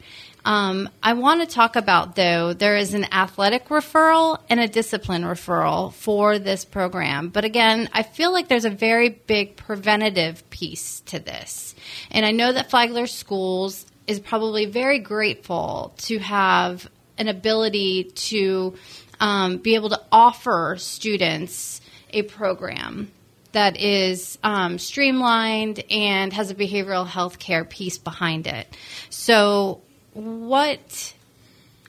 Um, 0.46 0.88
I 1.02 1.14
want 1.14 1.40
to 1.40 1.52
talk 1.52 1.74
about, 1.74 2.14
though, 2.14 2.52
there 2.52 2.76
is 2.76 2.94
an 2.94 3.12
athletic 3.12 3.66
referral 3.66 4.40
and 4.48 4.60
a 4.60 4.68
discipline 4.68 5.24
referral 5.24 5.92
for 5.92 6.38
this 6.38 6.64
program. 6.64 7.30
But 7.30 7.44
again, 7.44 7.88
I 7.92 8.04
feel 8.04 8.32
like 8.32 8.46
there's 8.46 8.64
a 8.64 8.70
very 8.70 9.08
big 9.08 9.56
preventative 9.56 10.48
piece 10.48 11.00
to 11.06 11.18
this. 11.18 11.74
And 12.12 12.24
I 12.24 12.30
know 12.30 12.52
that 12.52 12.70
Flagler 12.70 13.08
Schools 13.08 13.84
is 14.06 14.20
probably 14.20 14.66
very 14.66 15.00
grateful 15.00 15.92
to 16.02 16.20
have 16.20 16.88
an 17.18 17.26
ability 17.26 18.04
to 18.14 18.76
um, 19.20 19.58
be 19.58 19.74
able 19.74 19.90
to 19.90 20.00
offer 20.10 20.76
students 20.78 21.80
a 22.10 22.22
program 22.22 23.10
that 23.52 23.80
is 23.80 24.38
um, 24.44 24.78
streamlined 24.78 25.82
and 25.90 26.32
has 26.32 26.50
a 26.50 26.54
behavioral 26.54 27.06
health 27.06 27.38
care 27.38 27.64
piece 27.64 27.96
behind 27.96 28.46
it. 28.46 28.66
So, 29.08 29.80
what 30.12 31.14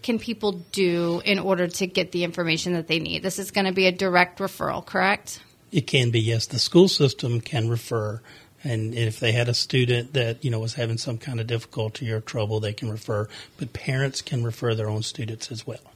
can 0.02 0.20
people 0.20 0.54
do 0.72 1.22
in 1.26 1.40
order 1.40 1.68
to 1.68 1.88
get 1.88 2.14
the 2.14 2.24
information 2.24 2.74
that 2.74 2.88
they 2.88 3.00
need? 3.00 3.24
This 3.24 3.40
is 3.40 3.52
going 3.52 3.66
to 3.66 3.74
be 3.74 3.88
a 3.88 3.92
direct 3.92 4.40
referral, 4.40 4.86
correct? 4.86 5.42
It 5.72 5.88
can 5.88 6.12
be, 6.12 6.22
yes. 6.22 6.46
The 6.46 6.60
school 6.60 6.88
system 6.88 7.42
can 7.42 7.68
refer. 7.68 8.22
And 8.64 8.96
if 8.96 9.20
they 9.20 9.34
had 9.34 9.50
a 9.50 9.54
student 9.54 10.14
that, 10.14 10.44
you 10.44 10.50
know, 10.50 10.60
was 10.60 10.76
having 10.76 10.98
some 10.98 11.18
kind 11.18 11.42
of 11.42 11.48
difficulty 11.48 12.10
or 12.10 12.22
trouble, 12.22 12.60
they 12.60 12.74
can 12.74 12.90
refer. 12.90 13.28
But 13.58 13.74
parents 13.74 14.22
can 14.22 14.44
refer 14.44 14.74
their 14.74 14.90
own 14.90 15.04
students 15.04 15.52
as 15.52 15.68
well. 15.68 15.92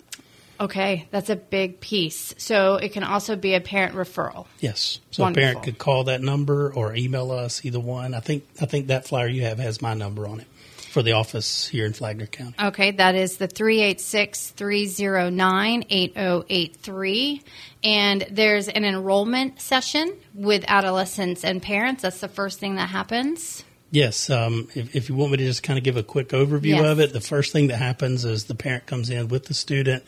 Okay, 0.62 1.08
that's 1.10 1.32
a 1.32 1.36
big 1.36 1.80
piece. 1.82 2.36
So 2.38 2.76
it 2.76 2.94
can 2.94 3.04
also 3.04 3.36
be 3.36 3.56
a 3.56 3.60
parent 3.62 3.96
referral. 3.96 4.46
Yes. 4.60 5.00
So 5.10 5.24
Wonderful. 5.24 5.44
a 5.44 5.46
parent 5.54 5.66
could 5.66 5.78
call 5.80 6.04
that 6.06 6.22
number 6.22 6.72
or 6.72 6.96
email 6.96 7.32
us, 7.32 7.66
either 7.66 7.80
one. 7.80 8.14
I 8.14 8.20
think 8.20 8.46
I 8.62 8.68
think 8.68 8.88
that 8.88 9.08
flyer 9.08 9.28
you 9.28 9.42
have 9.44 9.58
has 9.58 9.82
my 9.82 9.96
number 9.96 10.28
on 10.28 10.40
it 10.40 10.48
for 10.92 11.02
the 11.02 11.14
office 11.14 11.68
here 11.68 11.86
in 11.88 11.94
Flagler 11.94 12.28
County. 12.28 12.54
Okay, 12.62 12.92
that 12.92 13.16
is 13.16 13.38
the 13.38 13.48
386 13.48 14.52
309 14.52 15.86
8083. 15.90 17.42
And 17.84 18.28
there's 18.30 18.68
an 18.68 18.86
enrollment 18.86 19.60
session 19.60 20.14
with 20.36 20.64
adolescents 20.68 21.44
and 21.44 21.62
parents. 21.62 22.04
That's 22.04 22.20
the 22.20 22.28
first 22.28 22.60
thing 22.60 22.76
that 22.76 22.90
happens. 22.90 23.64
Yes, 23.94 24.30
um, 24.30 24.70
if, 24.74 24.96
if 24.96 25.10
you 25.10 25.16
want 25.16 25.32
me 25.32 25.38
to 25.40 25.46
just 25.46 25.64
kind 25.64 25.78
of 25.78 25.84
give 25.84 25.98
a 25.98 26.04
quick 26.04 26.30
overview 26.30 26.78
Yes. 26.78 26.86
of 26.86 27.00
it, 27.02 27.12
the 27.12 27.20
first 27.20 27.52
thing 27.52 27.68
that 27.68 27.76
happens 27.78 28.24
is 28.24 28.46
the 28.46 28.56
parent 28.56 28.86
comes 28.86 29.10
in 29.10 29.28
with 29.28 29.46
the 29.48 29.54
student. 29.54 30.04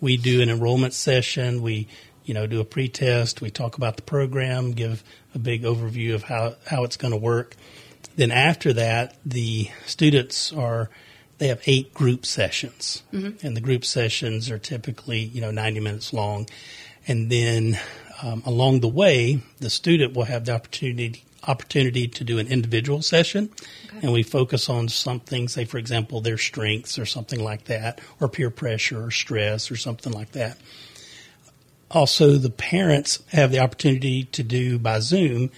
We 0.00 0.16
do 0.16 0.42
an 0.42 0.48
enrollment 0.50 0.94
session. 0.94 1.62
We, 1.62 1.88
you 2.24 2.34
know, 2.34 2.46
do 2.46 2.60
a 2.60 2.64
pre-test. 2.64 3.40
We 3.40 3.50
talk 3.50 3.76
about 3.76 3.96
the 3.96 4.02
program, 4.02 4.72
give 4.72 5.02
a 5.34 5.38
big 5.38 5.62
overview 5.62 6.14
of 6.14 6.24
how 6.24 6.56
how 6.66 6.84
it's 6.84 6.96
going 6.96 7.12
to 7.12 7.18
work. 7.18 7.56
Then 8.16 8.30
after 8.30 8.72
that, 8.72 9.16
the 9.24 9.70
students 9.86 10.52
are 10.52 10.90
they 11.38 11.48
have 11.48 11.62
eight 11.66 11.94
group 11.94 12.26
sessions, 12.26 13.02
and 13.42 13.56
the 13.56 13.60
group 13.60 13.84
sessions 13.84 14.50
are 14.50 14.58
typically 14.58 15.20
you 15.20 15.40
know 15.40 15.50
ninety 15.50 15.80
minutes 15.80 16.12
long, 16.12 16.48
and 17.06 17.30
then 17.30 17.78
um, 18.22 18.42
along 18.44 18.80
the 18.80 18.88
way, 18.88 19.40
the 19.58 19.70
student 19.70 20.14
will 20.14 20.24
have 20.24 20.44
the 20.44 20.52
opportunity 20.52 21.24
opportunity 21.46 22.08
to 22.08 22.24
do 22.24 22.38
an 22.38 22.48
individual 22.48 23.02
session, 23.02 23.50
and 24.02 24.12
we 24.12 24.22
focus 24.22 24.68
on 24.68 24.88
something, 24.88 25.48
say 25.48 25.64
for 25.64 25.78
example, 25.78 26.20
their 26.20 26.38
strengths 26.38 26.98
or 26.98 27.06
something 27.06 27.42
like 27.42 27.64
that, 27.64 28.00
or 28.20 28.28
peer 28.28 28.50
pressure 28.50 29.04
or 29.04 29.10
stress 29.10 29.70
or 29.70 29.76
something 29.76 30.12
like 30.12 30.32
that. 30.32 30.58
Also, 31.90 32.32
the 32.32 32.50
parents 32.50 33.22
have 33.28 33.50
the 33.50 33.60
opportunity 33.60 34.24
to 34.24 34.42
do 34.42 34.78
by 34.78 35.00
Zoom 35.00 35.50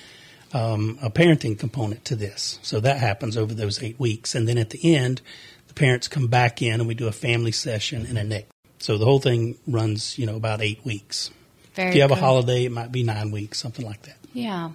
um, 0.53 0.99
a 1.03 1.11
parenting 1.11 1.59
component 1.59 2.05
to 2.07 2.17
this. 2.17 2.59
So 2.63 2.81
that 2.81 2.99
happens 2.99 3.37
over 3.37 3.55
those 3.55 3.83
eight 3.83 3.99
weeks. 3.99 4.35
And 4.35 4.49
then 4.49 4.59
at 4.59 4.71
the 4.71 4.97
end, 4.97 5.21
the 5.69 5.75
parents 5.75 6.09
come 6.09 6.27
back 6.27 6.63
in 6.63 6.75
and 6.75 6.89
we 6.89 6.95
do 6.95 7.09
a 7.09 7.13
family 7.13 7.53
session 7.53 8.07
and 8.07 8.19
a 8.19 8.25
next. 8.25 8.53
So 8.79 8.97
the 8.97 9.05
whole 9.05 9.21
thing 9.21 9.59
runs, 9.67 10.19
you 10.19 10.27
know, 10.27 10.37
about 10.37 10.63
eight 10.63 10.85
weeks. 10.85 11.31
Very 11.75 11.91
if 11.91 11.95
you 11.95 12.03
have 12.03 12.11
a 12.11 12.17
holiday, 12.17 12.65
it 12.65 12.73
might 12.73 12.93
be 12.93 13.03
nine 13.03 13.31
weeks, 13.31 13.59
something 13.59 13.87
like 13.87 14.03
that. 14.03 14.17
Yeah. 14.33 14.71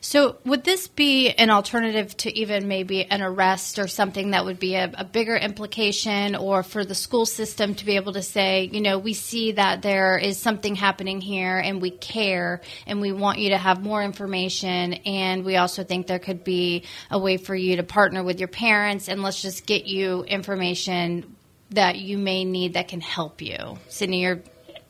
So, 0.00 0.36
would 0.44 0.62
this 0.62 0.86
be 0.86 1.30
an 1.30 1.50
alternative 1.50 2.16
to 2.18 2.38
even 2.38 2.68
maybe 2.68 3.04
an 3.04 3.22
arrest 3.22 3.78
or 3.78 3.88
something 3.88 4.30
that 4.30 4.44
would 4.44 4.60
be 4.60 4.76
a, 4.76 4.90
a 4.96 5.04
bigger 5.04 5.36
implication, 5.36 6.36
or 6.36 6.62
for 6.62 6.84
the 6.84 6.94
school 6.94 7.26
system 7.26 7.74
to 7.74 7.84
be 7.84 7.96
able 7.96 8.12
to 8.12 8.22
say, 8.22 8.70
you 8.72 8.80
know, 8.80 8.98
we 8.98 9.12
see 9.14 9.52
that 9.52 9.82
there 9.82 10.16
is 10.16 10.38
something 10.38 10.76
happening 10.76 11.20
here 11.20 11.58
and 11.58 11.82
we 11.82 11.90
care 11.90 12.60
and 12.86 13.00
we 13.00 13.12
want 13.12 13.40
you 13.40 13.50
to 13.50 13.58
have 13.58 13.82
more 13.82 14.02
information, 14.02 14.94
and 14.94 15.44
we 15.44 15.56
also 15.56 15.82
think 15.82 16.06
there 16.06 16.20
could 16.20 16.44
be 16.44 16.84
a 17.10 17.18
way 17.18 17.36
for 17.36 17.54
you 17.54 17.76
to 17.76 17.82
partner 17.82 18.22
with 18.22 18.38
your 18.38 18.48
parents 18.48 19.08
and 19.08 19.22
let's 19.22 19.42
just 19.42 19.66
get 19.66 19.86
you 19.86 20.22
information 20.22 21.36
that 21.70 21.98
you 21.98 22.16
may 22.16 22.44
need 22.44 22.74
that 22.74 22.88
can 22.88 23.00
help 23.00 23.42
you. 23.42 23.78
Sydney, 23.88 24.22
you're, 24.22 24.40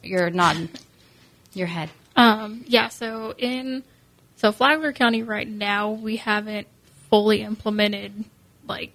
you're 0.03 0.31
nodding 0.31 0.69
your 1.53 1.67
head. 1.67 1.91
Um, 2.17 2.65
yeah, 2.67 2.89
so 2.89 3.35
in 3.39 3.83
so 4.37 4.53
Flagler 4.53 4.93
County 4.93 5.23
right 5.23 5.49
now 5.49 5.91
we 5.91 6.17
haven't 6.17 6.67
fully 7.09 7.43
implemented 7.43 8.25
like 8.67 8.93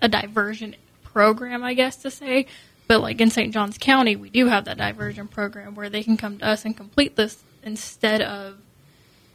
a 0.00 0.08
diversion 0.08 0.76
program, 1.02 1.64
I 1.64 1.74
guess 1.74 1.96
to 1.96 2.10
say. 2.10 2.46
But 2.86 3.00
like 3.00 3.20
in 3.20 3.30
St. 3.30 3.52
Johns 3.52 3.78
County, 3.78 4.14
we 4.14 4.30
do 4.30 4.46
have 4.46 4.66
that 4.66 4.78
diversion 4.78 5.26
program 5.28 5.74
where 5.74 5.90
they 5.90 6.02
can 6.02 6.16
come 6.16 6.38
to 6.38 6.46
us 6.46 6.64
and 6.64 6.76
complete 6.76 7.16
this 7.16 7.42
instead 7.62 8.22
of 8.22 8.58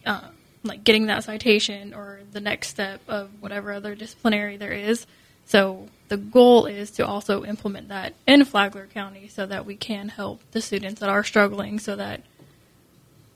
uh, 0.05 0.29
like 0.63 0.84
getting 0.84 1.07
that 1.07 1.23
citation 1.23 1.93
or 1.93 2.19
the 2.31 2.39
next 2.39 2.69
step 2.69 3.01
of 3.07 3.29
whatever 3.41 3.73
other 3.73 3.95
disciplinary 3.95 4.57
there 4.57 4.71
is. 4.71 5.05
So 5.45 5.88
the 6.12 6.17
goal 6.17 6.65
is 6.65 6.91
to 6.91 7.08
also 7.08 7.45
implement 7.45 7.88
that 7.88 8.13
in 8.28 8.43
Flagler 8.43 8.86
County 8.86 9.30
so 9.30 9.45
that 9.45 9.65
we 9.65 9.78
can 9.78 10.10
help 10.10 10.41
the 10.52 10.60
students 10.60 11.00
that 11.00 11.08
are 11.08 11.24
struggling 11.24 11.80
so 11.80 11.95
that 11.95 12.21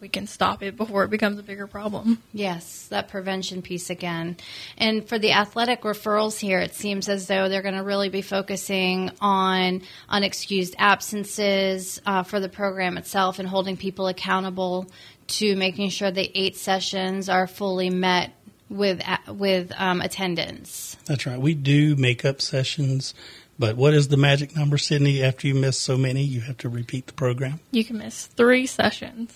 we 0.01 0.09
can 0.09 0.27
stop 0.27 0.61
it 0.61 0.75
before 0.75 1.05
it 1.05 1.09
becomes 1.09 1.39
a 1.39 1.43
bigger 1.43 1.67
problem. 1.67 2.21
Yes, 2.33 2.87
that 2.87 3.07
prevention 3.07 3.61
piece 3.61 3.89
again. 3.89 4.35
And 4.77 5.07
for 5.07 5.17
the 5.17 5.31
athletic 5.31 5.83
referrals 5.83 6.37
here, 6.37 6.59
it 6.59 6.75
seems 6.75 7.07
as 7.07 7.27
though 7.27 7.47
they're 7.47 7.61
going 7.61 7.75
to 7.75 7.81
really 7.83 8.09
be 8.09 8.21
focusing 8.21 9.09
on 9.21 9.81
unexcused 10.11 10.75
absences 10.77 12.01
uh, 12.05 12.23
for 12.23 12.41
the 12.41 12.49
program 12.49 12.97
itself 12.97 13.39
and 13.39 13.47
holding 13.47 13.77
people 13.77 14.07
accountable 14.07 14.91
to 15.27 15.55
making 15.55 15.91
sure 15.91 16.11
the 16.11 16.29
eight 16.35 16.57
sessions 16.57 17.29
are 17.29 17.47
fully 17.47 17.89
met 17.89 18.33
with 18.69 19.01
with 19.27 19.71
um, 19.77 20.01
attendance. 20.01 20.97
That's 21.05 21.25
right. 21.25 21.39
We 21.39 21.53
do 21.53 21.95
makeup 21.95 22.41
sessions, 22.41 23.13
but 23.59 23.75
what 23.77 23.93
is 23.93 24.07
the 24.09 24.17
magic 24.17 24.55
number, 24.55 24.77
Sydney? 24.77 25.23
After 25.23 25.47
you 25.47 25.55
miss 25.55 25.77
so 25.79 25.97
many, 25.97 26.23
you 26.23 26.41
have 26.41 26.57
to 26.59 26.69
repeat 26.69 27.07
the 27.07 27.13
program. 27.13 27.59
You 27.71 27.83
can 27.85 27.97
miss 27.97 28.25
three 28.27 28.65
sessions. 28.65 29.33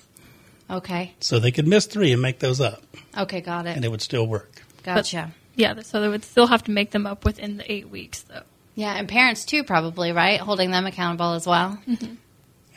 Okay. 0.70 1.14
So 1.20 1.40
they 1.40 1.52
could 1.52 1.68
miss 1.68 1.86
three 1.88 2.12
and 2.12 2.22
make 2.22 2.40
those 2.40 2.62
up, 2.62 2.84
Okay, 3.18 3.42
got 3.42 3.66
it. 3.66 3.76
and 3.76 3.84
it. 3.84 3.88
it 3.88 3.92
would 3.92 4.02
still 4.04 4.28
work. 4.28 4.62
Gotcha. 4.84 5.32
Yeah, 5.56 5.82
so 5.82 6.00
they 6.00 6.08
would 6.08 6.24
still 6.24 6.48
have 6.48 6.64
to 6.66 6.72
make 6.72 6.92
them 6.92 7.06
up 7.08 7.26
within 7.26 7.58
the 7.58 7.70
eight 7.72 7.90
weeks, 7.90 8.22
though. 8.22 8.44
Yeah, 8.76 8.94
and 8.94 9.10
parents 9.10 9.46
too, 9.46 9.64
probably 9.64 10.12
right, 10.12 10.40
holding 10.40 10.72
them 10.72 10.86
accountable 10.86 11.34
as 11.34 11.46
well. 11.48 11.80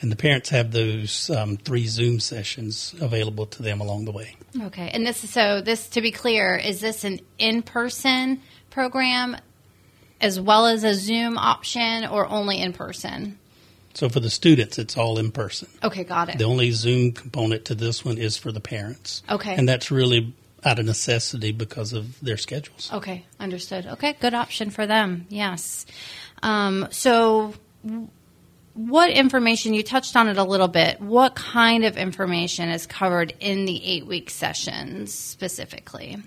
And 0.03 0.11
the 0.11 0.17
parents 0.17 0.49
have 0.49 0.71
those 0.73 1.29
um, 1.29 1.55
three 1.55 1.87
Zoom 1.87 2.19
sessions 2.19 2.93
available 2.99 3.45
to 3.45 3.63
them 3.63 3.79
along 3.79 4.03
the 4.03 4.11
way. 4.11 4.35
Okay, 4.63 4.89
and 4.93 5.07
this 5.07 5.23
is 5.23 5.29
so. 5.29 5.61
This 5.61 5.87
to 5.91 6.01
be 6.01 6.11
clear, 6.11 6.57
is 6.57 6.81
this 6.81 7.05
an 7.05 7.21
in-person 7.39 8.41
program 8.69 9.37
as 10.19 10.41
well 10.41 10.67
as 10.67 10.83
a 10.83 10.93
Zoom 10.93 11.37
option, 11.37 12.05
or 12.05 12.27
only 12.27 12.59
in 12.59 12.73
person? 12.73 13.39
So 13.93 14.09
for 14.09 14.19
the 14.19 14.29
students, 14.29 14.77
it's 14.77 14.97
all 14.97 15.17
in 15.19 15.31
person. 15.31 15.69
Okay, 15.81 16.03
got 16.03 16.27
it. 16.27 16.37
The 16.37 16.43
only 16.43 16.71
Zoom 16.71 17.13
component 17.13 17.63
to 17.65 17.75
this 17.75 18.03
one 18.03 18.17
is 18.17 18.35
for 18.35 18.51
the 18.51 18.59
parents. 18.59 19.23
Okay. 19.29 19.55
And 19.55 19.69
that's 19.69 19.89
really 19.89 20.35
out 20.65 20.79
of 20.79 20.85
necessity 20.85 21.53
because 21.53 21.93
of 21.93 22.19
their 22.19 22.37
schedules. 22.37 22.89
Okay, 22.91 23.25
understood. 23.39 23.85
Okay, 23.85 24.17
good 24.19 24.33
option 24.33 24.69
for 24.69 24.85
them. 24.85 25.27
Yes. 25.29 25.85
Um, 26.41 26.87
so, 26.91 27.53
what 28.73 29.09
information 29.11 29.73
you 29.73 29.83
touched 29.83 30.15
on 30.15 30.27
it 30.27 30.37
a 30.37 30.43
little 30.43 30.67
bit 30.67 30.99
what 30.99 31.35
kind 31.35 31.85
of 31.85 31.97
information 31.97 32.69
is 32.69 32.85
covered 32.85 33.33
in 33.39 33.65
the 33.65 33.83
eight 33.83 34.05
week 34.05 34.29
sessions 34.29 35.13
specifically? 35.13 36.17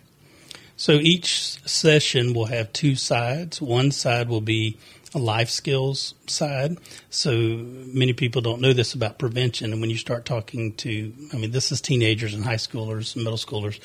So 0.76 0.92
each 0.92 1.58
session 1.66 2.34
will 2.34 2.46
have 2.46 2.72
two 2.72 2.96
sides. 2.96 3.62
One 3.62 3.90
side 3.90 4.28
will 4.28 4.42
be 4.42 4.76
a 5.14 5.18
life 5.18 5.48
skills 5.48 6.14
side. 6.26 6.76
So 7.08 7.32
many 7.32 8.12
people 8.12 8.42
don't 8.42 8.60
know 8.60 8.74
this 8.74 8.92
about 8.92 9.18
prevention. 9.18 9.72
And 9.72 9.80
when 9.80 9.88
you 9.88 9.96
start 9.96 10.26
talking 10.26 10.74
to 10.74 11.12
i 11.32 11.36
mean 11.36 11.50
this 11.52 11.72
is 11.72 11.80
teenagers 11.80 12.34
and 12.34 12.44
high 12.44 12.56
schoolers 12.56 13.14
and 13.14 13.24
middle 13.24 13.38
schoolers. 13.38 13.80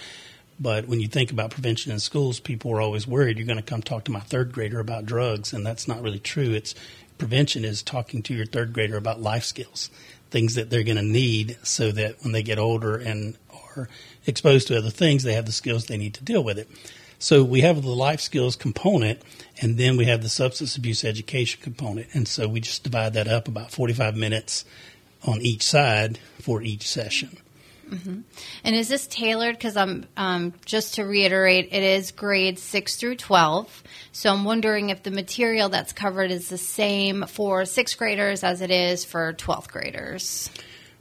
But 0.60 0.88
when 0.88 1.00
you 1.00 1.08
think 1.08 1.32
about 1.32 1.50
prevention 1.50 1.91
in 1.91 2.00
schools, 2.00 2.39
people 2.39 2.71
are 2.71 2.82
always 2.82 3.08
worried 3.08 3.38
you're 3.38 3.47
going 3.47 3.58
to 3.58 3.63
come 3.63 3.82
talk 3.82 4.04
to 4.04 4.12
my 4.12 4.19
third 4.19 4.52
grader 4.52 4.80
about 4.80 5.08
drugs, 5.08 5.54
and 5.54 5.65
that's 5.65 5.88
not 5.88 6.04
really 6.04 6.19
true. 6.19 6.52
It's 6.52 6.76
prevention 7.22 7.64
is 7.64 7.84
talking 7.84 8.24
to 8.24 8.34
your 8.34 8.48
third 8.48 8.74
grader 8.74 8.98
about 8.98 9.22
life 9.22 9.44
skills, 9.44 9.92
things 10.32 10.56
that 10.56 10.72
they're 10.72 10.82
going 10.82 10.98
to 10.98 11.04
need 11.04 11.56
so 11.62 11.92
that 11.92 12.16
when 12.24 12.32
they 12.32 12.42
get 12.42 12.58
older 12.58 12.98
and 12.98 13.38
are 13.76 13.88
exposed 14.26 14.68
to 14.68 14.76
other 14.76 14.90
things, 14.90 15.22
they 15.22 15.36
have 15.36 15.46
the 15.46 15.52
skills 15.52 15.86
they 15.86 15.98
need 15.98 16.16
to 16.16 16.24
deal 16.24 16.44
with 16.44 16.58
it. 16.58 16.68
So 17.20 17.44
we 17.44 17.62
have 17.62 17.84
the 17.84 17.90
life 17.90 18.22
skills 18.22 18.56
component, 18.56 19.22
and 19.62 19.78
then 19.78 19.98
we 19.98 20.06
have 20.06 20.24
the 20.24 20.30
substance 20.30 20.76
abuse 20.76 21.04
education 21.06 21.62
component. 21.62 22.08
And 22.14 22.28
so 22.28 22.48
we 22.48 22.60
just 22.60 22.84
divide 22.84 23.14
that 23.14 23.28
up 23.28 23.48
about 23.48 23.70
45 23.70 24.18
minutes 24.18 24.66
on 25.22 25.42
each 25.42 25.62
side 25.62 26.18
for 26.40 26.64
each 26.64 26.90
session. 26.90 27.38
Mm-hmm. 27.92 28.22
And 28.64 28.76
is 28.76 28.88
this 28.88 29.06
tailored? 29.06 29.58
Because 29.58 29.76
I'm 29.76 30.06
um, 30.16 30.54
just 30.66 30.96
to 30.96 31.04
reiterate, 31.04 31.70
it 31.72 31.84
is 31.84 32.12
grades 32.12 32.62
six 32.62 32.96
through 32.96 33.18
twelve. 33.18 33.84
So 34.14 34.32
I'm 34.32 34.46
wondering 34.46 34.90
if 34.90 35.04
the 35.04 35.12
material 35.12 35.68
that's 35.70 35.92
covered 35.92 36.32
is 36.32 36.48
the 36.48 36.58
same 36.58 37.26
for 37.28 37.66
sixth 37.66 37.98
graders 37.98 38.44
as 38.44 38.62
it 38.62 38.72
is 38.72 39.04
for 39.04 39.34
twelfth 39.34 39.72
graders. 39.72 40.50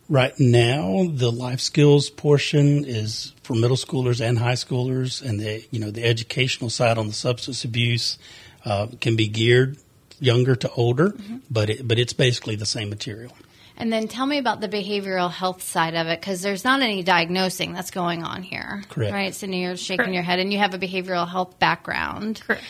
Right 0.09 0.35
now, 0.41 1.07
the 1.09 1.31
life 1.31 1.61
skills 1.61 2.11
portion 2.11 2.85
is 2.85 3.33
for 3.45 3.55
middle 3.55 3.77
schoolers 3.77 4.21
and 4.21 4.37
high 4.37 4.55
schoolers, 4.55 5.23
and 5.23 5.39
the 5.39 5.65
you 5.71 5.79
know 5.79 5.93
the 5.93 6.05
educational 6.05 6.71
side 6.71 6.99
on 6.99 7.07
the 7.07 7.13
substance 7.13 7.63
abuse 7.63 8.19
uh, 8.65 8.89
can 9.01 9.15
be 9.15 9.29
geared 9.29 9.79
younger 10.19 10.57
to 10.57 10.71
older, 10.73 11.11
mm-hmm. 11.11 11.37
but 11.49 11.71
it, 11.71 11.87
but 11.87 12.01
it's 12.01 12.13
basically 12.13 12.57
the 12.57 12.67
same 12.67 12.91
material. 12.91 13.33
And 13.77 13.93
then 13.93 14.09
tell 14.09 14.27
me 14.27 14.39
about 14.39 14.61
the 14.61 14.69
behavioral 14.69 15.31
health 15.31 15.63
side 15.63 15.95
of 15.95 16.07
it 16.07 16.21
because 16.21 16.43
there's 16.43 16.65
not 16.65 16.83
any 16.83 17.03
diagnosing 17.03 17.73
that's 17.73 17.91
going 17.91 18.23
on 18.23 18.43
here. 18.43 18.83
Correct. 18.89 19.13
Right? 19.13 19.35
So 19.35 19.47
you're 19.47 19.77
shaking 19.77 20.05
Correct. 20.05 20.15
your 20.15 20.23
head 20.23 20.39
and 20.39 20.53
you 20.53 20.59
have 20.59 20.75
a 20.75 20.79
behavioral 20.79 21.29
health 21.29 21.59
background. 21.59 22.43
Correct. 22.47 22.63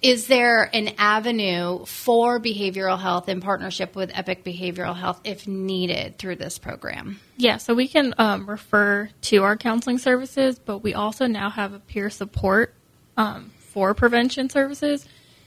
Is 0.00 0.28
there 0.28 0.70
an 0.72 0.90
avenue 0.96 1.84
for 1.84 2.38
behavioral 2.38 3.00
health 3.00 3.28
in 3.28 3.40
partnership 3.40 3.96
with 3.96 4.12
Epic 4.14 4.44
Behavioral 4.44 4.94
Health 4.94 5.20
if 5.24 5.48
needed 5.48 6.18
through 6.18 6.36
this 6.36 6.56
program? 6.56 7.18
Yeah, 7.36 7.56
so 7.56 7.74
we 7.74 7.88
can 7.88 8.14
um, 8.16 8.48
refer 8.48 9.10
to 9.22 9.42
our 9.42 9.56
counseling 9.56 9.98
services, 9.98 10.60
but 10.60 10.78
we 10.78 10.94
also 10.94 11.26
now 11.26 11.50
have 11.50 11.72
a 11.72 11.80
peer 11.80 12.10
support 12.10 12.74
um, 13.16 13.50
for 13.58 13.92
prevention 13.92 14.48
services, 14.50 15.04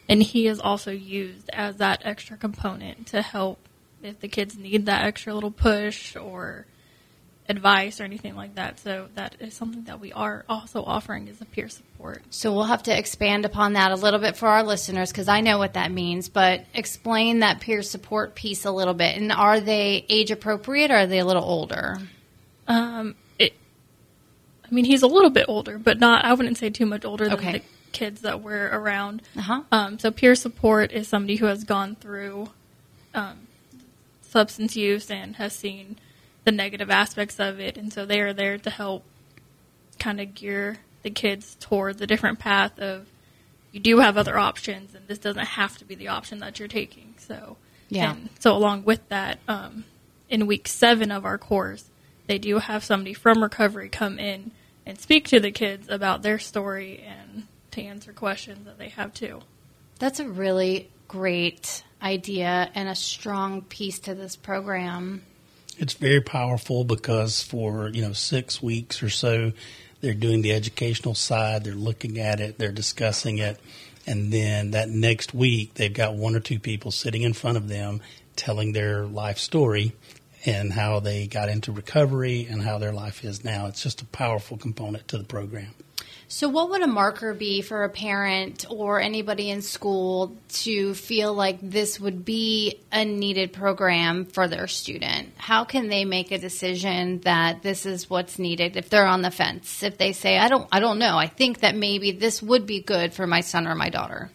and 0.10 0.22
he 0.22 0.48
is 0.48 0.60
also 0.60 0.92
used 0.92 1.50
as 1.54 1.78
that 1.78 2.02
extra 2.04 2.36
component 2.36 3.08
to 3.08 3.22
help 3.22 3.58
if 4.04 4.20
the 4.20 4.28
kids 4.28 4.58
need 4.58 4.86
that 4.86 5.06
extra 5.06 5.34
little 5.34 5.52
push 5.52 6.16
or 6.16 6.66
advice 7.52 8.00
or 8.00 8.04
anything 8.04 8.36
like 8.36 8.56
that. 8.56 8.80
So 8.80 9.10
that 9.16 9.36
is 9.40 9.54
something 9.54 9.84
that 9.84 10.00
we 10.00 10.12
are 10.14 10.46
also 10.50 10.84
offering 10.84 11.30
as 11.30 11.42
a 11.42 11.46
peer 11.46 11.70
support. 11.70 12.24
So 12.30 12.54
we'll 12.54 12.64
have 12.64 12.84
to 12.84 12.98
expand 12.98 13.46
upon 13.46 13.74
that 13.74 13.92
a 13.92 13.96
little 13.96 14.20
bit 14.20 14.38
for 14.38 14.48
our 14.48 14.64
listeners 14.64 15.12
because 15.12 15.28
I 15.28 15.42
know 15.42 15.58
what 15.58 15.74
that 15.74 15.92
means, 15.92 16.30
but 16.30 16.66
explain 16.74 17.40
that 17.40 17.60
peer 17.60 17.84
support 17.84 18.36
piece 18.36 18.66
a 18.66 18.72
little 18.72 18.94
bit. 18.94 19.18
And 19.18 19.32
are 19.32 19.60
they 19.60 20.06
age 20.10 20.32
appropriate 20.32 20.92
or 20.92 20.96
are 20.96 21.08
they 21.08 21.20
a 21.20 21.26
little 21.26 21.44
older? 21.44 22.00
Um, 22.68 23.16
it, 23.38 23.54
I 24.64 24.74
mean, 24.74 24.86
he's 24.86 25.04
a 25.04 25.08
little 25.08 25.30
bit 25.30 25.46
older, 25.48 25.78
but 25.78 26.00
not, 26.00 26.26
I 26.26 26.34
wouldn't 26.34 26.58
say 26.58 26.70
too 26.70 26.86
much 26.86 27.06
older 27.06 27.26
than 27.26 27.34
okay. 27.34 27.52
the 27.52 27.62
kids 27.92 28.22
that 28.22 28.42
we're 28.42 28.68
around. 28.68 29.22
Uh-huh. 29.38 29.64
Um, 29.72 30.00
so 30.00 30.12
peer 30.12 30.36
support 30.36 30.92
is 30.92 31.08
somebody 31.08 31.36
who 31.36 31.48
has 31.48 31.66
gone 31.66 31.96
through 31.96 32.50
um, 33.14 33.48
substance 34.32 34.76
use 34.76 35.12
and 35.12 35.36
has 35.36 35.54
seen 35.54 36.00
the 36.46 36.52
negative 36.52 36.90
aspects 36.90 37.40
of 37.40 37.60
it, 37.60 37.78
and 37.78 37.92
so 37.92 38.06
they 38.06 38.22
are 38.22 38.34
there 38.34 38.58
to 38.58 38.70
help 38.70 39.04
kind 40.00 40.20
of 40.20 40.34
gear 40.34 40.78
the 41.04 41.10
kids 41.10 41.56
towards 41.60 42.02
a 42.02 42.08
different 42.08 42.40
path 42.40 42.80
of 42.80 43.08
you 43.72 43.80
do 43.80 44.00
have 44.00 44.18
other 44.18 44.38
options, 44.38 44.96
and 44.96 45.08
this 45.08 45.20
doesn't 45.20 45.46
have 45.46 45.78
to 45.78 45.86
be 45.86 45.96
the 45.96 46.10
option 46.10 46.40
that 46.40 46.60
you're 46.60 46.68
taking. 46.68 47.14
So 47.18 47.58
yeah. 47.90 48.16
so 48.40 48.56
along 48.56 48.84
with 48.84 49.08
that, 49.10 49.40
um, 49.48 49.86
in 50.30 50.48
week 50.48 50.68
seven 50.68 51.12
of 51.12 51.26
our 51.26 51.38
course, 51.38 51.90
they 52.28 52.38
do 52.38 52.60
have 52.60 52.84
somebody 52.84 53.14
from 53.14 53.44
recovery 53.44 53.90
come 53.90 54.20
in 54.20 54.52
and 54.86 55.00
speak 55.00 55.28
to 55.28 55.40
the 55.40 55.52
kids 55.52 55.88
about 55.90 56.22
their 56.22 56.40
story 56.40 57.04
and 57.06 57.48
to 57.72 57.82
answer 57.82 58.12
questions 58.12 58.66
that 58.66 58.78
they 58.78 58.90
have 58.90 59.14
too. 59.14 59.42
That's 60.00 60.20
a 60.20 60.28
really 60.28 60.90
great 61.08 61.84
idea 62.02 62.70
and 62.74 62.90
a 62.90 62.96
strong 62.96 63.62
piece 63.62 64.00
to 64.00 64.16
this 64.16 64.36
program. 64.36 65.24
It's 65.78 65.94
very 65.94 66.22
powerful 66.22 66.84
because 66.84 67.42
for, 67.42 67.90
you 67.90 68.02
know, 68.02 68.14
6 68.14 68.62
weeks 68.62 69.02
or 69.02 69.10
so 69.10 69.54
they're 70.02 70.14
doing 70.14 70.42
the 70.42 70.52
educational 70.54 71.16
side, 71.16 71.64
they're 71.64 71.74
looking 71.74 72.20
at 72.20 72.40
it, 72.40 72.58
they're 72.58 72.72
discussing 72.72 73.38
it, 73.38 73.60
and 74.08 74.34
then 74.34 74.72
that 74.72 74.90
next 74.90 75.34
week 75.34 75.76
they've 75.76 75.94
got 75.94 76.16
one 76.16 76.36
or 76.36 76.40
two 76.40 76.60
people 76.60 76.92
sitting 76.92 77.22
in 77.22 77.34
front 77.34 77.58
of 77.58 77.68
them 77.68 78.02
telling 78.36 78.74
their 78.74 79.06
life 79.06 79.38
story 79.38 79.94
and 80.46 80.74
how 80.74 81.00
they 81.00 81.28
got 81.28 81.50
into 81.50 81.72
recovery 81.72 82.48
and 82.50 82.64
how 82.64 82.80
their 82.80 82.92
life 82.92 83.24
is 83.24 83.44
now. 83.44 83.68
It's 83.68 83.84
just 83.84 84.02
a 84.02 84.06
powerful 84.06 84.58
component 84.58 85.08
to 85.10 85.20
the 85.20 85.24
program. 85.24 85.74
So, 86.34 86.48
what 86.48 86.70
would 86.70 86.82
a 86.82 86.88
marker 86.88 87.34
be 87.34 87.62
for 87.62 87.84
a 87.84 87.90
parent 87.90 88.66
or 88.70 89.02
anybody 89.02 89.50
in 89.50 89.62
school 89.62 90.38
to 90.62 90.94
feel 90.94 91.34
like 91.34 91.58
this 91.62 92.00
would 92.00 92.24
be 92.24 92.80
a 92.90 93.04
needed 93.04 93.52
program 93.52 94.24
for 94.24 94.48
their 94.48 94.68
student? 94.68 95.34
How 95.36 95.66
can 95.66 95.90
they 95.90 96.06
make 96.06 96.32
a 96.32 96.38
decision 96.38 97.20
that 97.26 97.64
this 97.64 97.86
is 97.86 98.10
what's 98.10 98.40
needed 98.40 98.78
if 98.78 98.90
they're 98.90 99.06
on 99.06 99.24
the 99.24 99.30
fence? 99.30 99.84
If 99.84 99.98
they 99.98 100.14
say, 100.14 100.38
"I 100.38 100.48
don't, 100.48 100.70
I 100.72 100.80
don't 100.80 101.00
know. 101.00 101.18
I 101.18 101.28
think 101.28 101.60
that 101.60 101.76
maybe 101.76 102.14
this 102.14 102.42
would 102.42 102.66
be 102.66 102.80
good 102.80 103.14
for 103.14 103.28
my 103.28 103.42
son 103.42 103.68
or 103.68 103.76
my 103.76 103.90
daughter." 103.90 104.32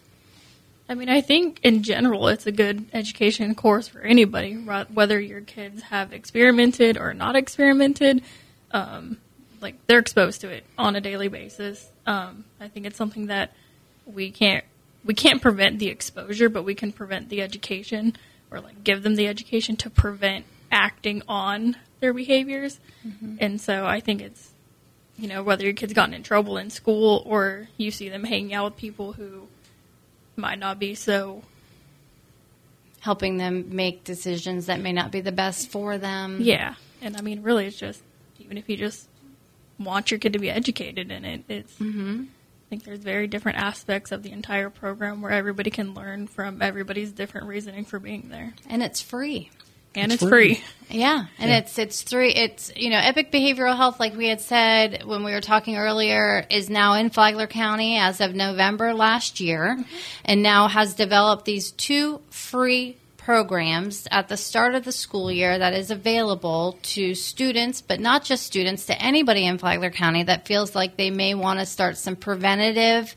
I 0.87 0.93
mean, 0.93 1.09
I 1.09 1.21
think 1.21 1.59
in 1.63 1.81
general 1.81 2.27
it's 2.27 2.45
a 2.45 2.51
good 2.51 2.85
education 2.93 3.55
course 3.55 3.87
for 3.87 4.01
anybody, 4.01 4.53
whether 4.53 5.19
your 5.19 5.41
kids 5.41 5.81
have 5.81 6.13
experimented 6.13 6.95
or 6.95 7.15
not 7.15 7.35
experimented. 7.35 8.21
Um, 8.69 9.17
like 9.61 9.75
they're 9.87 9.99
exposed 9.99 10.41
to 10.41 10.49
it 10.49 10.65
on 10.77 10.95
a 10.95 11.01
daily 11.01 11.27
basis. 11.27 11.89
Um, 12.05 12.45
I 12.59 12.67
think 12.67 12.85
it's 12.85 12.97
something 12.97 13.27
that 13.27 13.53
we 14.05 14.31
can't 14.31 14.63
we 15.05 15.13
can't 15.13 15.41
prevent 15.41 15.79
the 15.79 15.87
exposure, 15.87 16.49
but 16.49 16.63
we 16.63 16.75
can 16.75 16.91
prevent 16.91 17.29
the 17.29 17.41
education 17.41 18.15
or 18.51 18.59
like 18.59 18.83
give 18.83 19.03
them 19.03 19.15
the 19.15 19.27
education 19.27 19.75
to 19.77 19.89
prevent 19.89 20.45
acting 20.71 21.23
on 21.27 21.77
their 21.99 22.13
behaviors. 22.13 22.79
Mm-hmm. 23.05 23.37
And 23.39 23.61
so 23.61 23.85
I 23.85 23.99
think 23.99 24.21
it's 24.21 24.51
you 25.17 25.27
know 25.27 25.43
whether 25.43 25.63
your 25.63 25.73
kid's 25.73 25.93
gotten 25.93 26.13
in 26.13 26.23
trouble 26.23 26.57
in 26.57 26.69
school 26.69 27.23
or 27.25 27.69
you 27.77 27.91
see 27.91 28.09
them 28.09 28.23
hanging 28.23 28.53
out 28.53 28.65
with 28.65 28.77
people 28.77 29.13
who 29.13 29.47
might 30.35 30.59
not 30.59 30.77
be 30.77 30.93
so 30.93 31.43
helping 32.99 33.37
them 33.37 33.75
make 33.75 34.03
decisions 34.03 34.67
that 34.67 34.79
may 34.79 34.91
not 34.91 35.11
be 35.11 35.21
the 35.21 35.31
best 35.31 35.69
for 35.69 35.97
them. 35.97 36.39
Yeah. 36.41 36.75
And 37.01 37.17
I 37.17 37.21
mean 37.21 37.41
really 37.41 37.65
it's 37.65 37.77
just 37.77 38.01
even 38.39 38.57
if 38.57 38.69
you 38.69 38.77
just 38.77 39.07
want 39.79 40.11
your 40.11 40.19
kid 40.19 40.33
to 40.33 40.39
be 40.39 40.49
educated 40.49 41.11
in 41.11 41.25
it. 41.25 41.43
It's 41.47 41.73
mm-hmm. 41.75 42.23
I 42.23 42.69
think 42.69 42.83
there's 42.83 42.99
very 42.99 43.27
different 43.27 43.59
aspects 43.59 44.11
of 44.11 44.23
the 44.23 44.31
entire 44.31 44.69
program 44.69 45.21
where 45.21 45.31
everybody 45.31 45.69
can 45.69 45.93
learn 45.93 46.27
from 46.27 46.61
everybody's 46.61 47.13
different 47.13 47.47
reasoning 47.47 47.85
for 47.85 47.97
being 47.97 48.27
there, 48.29 48.53
and 48.69 48.83
it's 48.83 49.01
free. 49.01 49.49
And 49.95 50.11
it's, 50.11 50.21
it's 50.21 50.29
free. 50.29 50.55
free. 50.55 50.99
Yeah, 50.99 51.25
and 51.39 51.49
yeah. 51.49 51.57
it's 51.59 51.79
it's 51.79 52.01
three. 52.01 52.33
It's 52.33 52.71
you 52.75 52.89
know, 52.89 52.97
Epic 52.97 53.31
Behavioral 53.31 53.75
Health, 53.75 53.99
like 53.99 54.15
we 54.15 54.27
had 54.27 54.41
said 54.41 55.03
when 55.05 55.23
we 55.23 55.31
were 55.31 55.41
talking 55.41 55.77
earlier, 55.77 56.45
is 56.49 56.69
now 56.69 56.95
in 56.95 57.09
Flagler 57.09 57.47
County 57.47 57.97
as 57.97 58.19
of 58.19 58.35
November 58.35 58.93
last 58.93 59.39
year, 59.39 59.77
mm-hmm. 59.79 59.95
and 60.25 60.43
now 60.43 60.67
has 60.67 60.93
developed 60.93 61.45
these 61.45 61.71
two 61.71 62.19
free 62.29 62.97
programs 63.27 64.07
at 64.09 64.29
the 64.29 64.37
start 64.37 64.73
of 64.73 64.85
the 64.85 64.91
school 64.93 65.29
year 65.29 65.59
that 65.59 65.73
is 65.73 65.91
available 65.91 66.79
to 66.81 67.13
students, 67.13 67.81
but 67.81 67.99
not 67.99 68.23
just 68.23 68.45
students, 68.45 68.85
to 68.85 69.01
anybody 69.01 69.45
in 69.45 69.57
Flagler 69.57 69.89
County 69.89 70.23
that 70.23 70.47
feels 70.47 70.73
like 70.73 70.95
they 70.95 71.11
may 71.11 71.33
want 71.35 71.59
to 71.59 71.65
start 71.65 71.97
some 71.97 72.15
preventative 72.15 73.13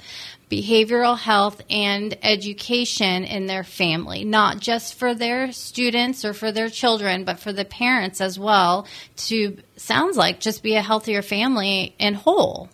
behavioral 0.51 1.16
health 1.16 1.62
and 1.70 2.18
education 2.25 3.23
in 3.23 3.46
their 3.46 3.62
family, 3.62 4.25
not 4.25 4.59
just 4.59 4.94
for 4.94 5.14
their 5.14 5.53
students 5.53 6.25
or 6.25 6.35
for 6.35 6.51
their 6.51 6.68
children, 6.68 7.23
but 7.23 7.38
for 7.38 7.53
the 7.53 7.64
parents 7.64 8.20
as 8.20 8.37
well 8.37 8.88
to 9.14 9.59
sounds 9.77 10.16
like 10.16 10.40
just 10.40 10.61
be 10.64 10.75
a 10.75 10.83
healthier 10.83 11.23
family 11.23 11.94
and 12.01 12.16
whole. 12.16 12.68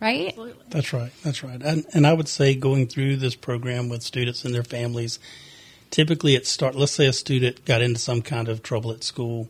Right? 0.00 0.30
Absolutely. 0.30 0.64
That's 0.70 0.92
right. 0.92 1.12
That's 1.22 1.44
right. 1.44 1.62
And, 1.62 1.86
and 1.92 2.04
I 2.04 2.12
would 2.14 2.26
say 2.26 2.56
going 2.56 2.88
through 2.88 3.18
this 3.18 3.36
program 3.36 3.88
with 3.88 4.02
students 4.02 4.44
and 4.44 4.52
their 4.52 4.64
families, 4.64 5.20
typically 5.90 6.34
it 6.34 6.46
start. 6.46 6.74
Let's 6.74 6.92
say 6.92 7.06
a 7.06 7.12
student 7.12 7.64
got 7.64 7.82
into 7.82 8.00
some 8.00 8.22
kind 8.22 8.48
of 8.48 8.62
trouble 8.62 8.92
at 8.92 9.04
school. 9.04 9.48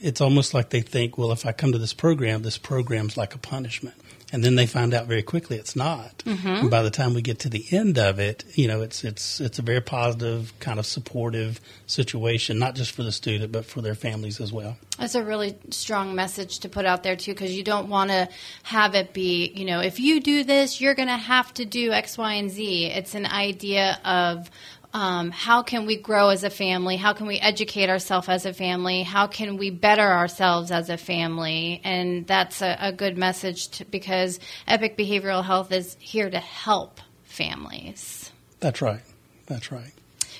It's 0.00 0.20
almost 0.20 0.54
like 0.54 0.70
they 0.70 0.80
think, 0.80 1.18
well, 1.18 1.32
if 1.32 1.44
I 1.44 1.52
come 1.52 1.72
to 1.72 1.78
this 1.78 1.94
program, 1.94 2.42
this 2.42 2.58
program's 2.58 3.16
like 3.16 3.34
a 3.34 3.38
punishment 3.38 3.96
and 4.32 4.44
then 4.44 4.56
they 4.56 4.66
find 4.66 4.92
out 4.92 5.06
very 5.06 5.22
quickly 5.22 5.56
it's 5.56 5.74
not. 5.74 6.18
Mm-hmm. 6.18 6.46
And 6.48 6.70
by 6.70 6.82
the 6.82 6.90
time 6.90 7.14
we 7.14 7.22
get 7.22 7.40
to 7.40 7.48
the 7.48 7.64
end 7.70 7.98
of 7.98 8.18
it, 8.18 8.44
you 8.54 8.68
know, 8.68 8.82
it's 8.82 9.04
it's 9.04 9.40
it's 9.40 9.58
a 9.58 9.62
very 9.62 9.80
positive, 9.80 10.52
kind 10.60 10.78
of 10.78 10.86
supportive 10.86 11.60
situation, 11.86 12.58
not 12.58 12.74
just 12.74 12.92
for 12.92 13.02
the 13.02 13.12
student 13.12 13.52
but 13.52 13.64
for 13.64 13.80
their 13.80 13.94
families 13.94 14.40
as 14.40 14.52
well. 14.52 14.76
That's 14.98 15.14
a 15.14 15.24
really 15.24 15.56
strong 15.70 16.14
message 16.14 16.58
to 16.60 16.68
put 16.68 16.84
out 16.84 17.02
there 17.02 17.16
too, 17.16 17.32
because 17.32 17.56
you 17.56 17.62
don't 17.62 17.88
want 17.88 18.10
to 18.10 18.28
have 18.64 18.94
it 18.94 19.12
be, 19.12 19.52
you 19.54 19.64
know, 19.64 19.80
if 19.80 20.00
you 20.00 20.20
do 20.20 20.44
this, 20.44 20.80
you're 20.80 20.94
going 20.94 21.08
to 21.08 21.16
have 21.16 21.54
to 21.54 21.64
do 21.64 21.92
X, 21.92 22.18
Y, 22.18 22.34
and 22.34 22.50
Z. 22.50 22.86
It's 22.86 23.14
an 23.14 23.26
idea 23.26 24.00
of 24.04 24.50
um, 24.94 25.30
how 25.30 25.62
can 25.62 25.86
we 25.86 25.96
grow 25.96 26.30
as 26.30 26.44
a 26.44 26.50
family? 26.50 26.96
How 26.96 27.12
can 27.12 27.26
we 27.26 27.38
educate 27.38 27.90
ourselves 27.90 28.28
as 28.28 28.46
a 28.46 28.54
family? 28.54 29.02
How 29.02 29.26
can 29.26 29.58
we 29.58 29.70
better 29.70 30.06
ourselves 30.06 30.70
as 30.70 30.88
a 30.88 30.96
family? 30.96 31.80
And 31.84 32.26
that's 32.26 32.62
a, 32.62 32.76
a 32.80 32.92
good 32.92 33.18
message 33.18 33.68
to, 33.68 33.84
because 33.84 34.40
Epic 34.66 34.96
Behavioral 34.96 35.44
Health 35.44 35.72
is 35.72 35.96
here 36.00 36.30
to 36.30 36.40
help 36.40 37.00
families. 37.24 38.32
That's 38.60 38.80
right. 38.80 39.02
That's 39.46 39.70
right. 39.70 39.92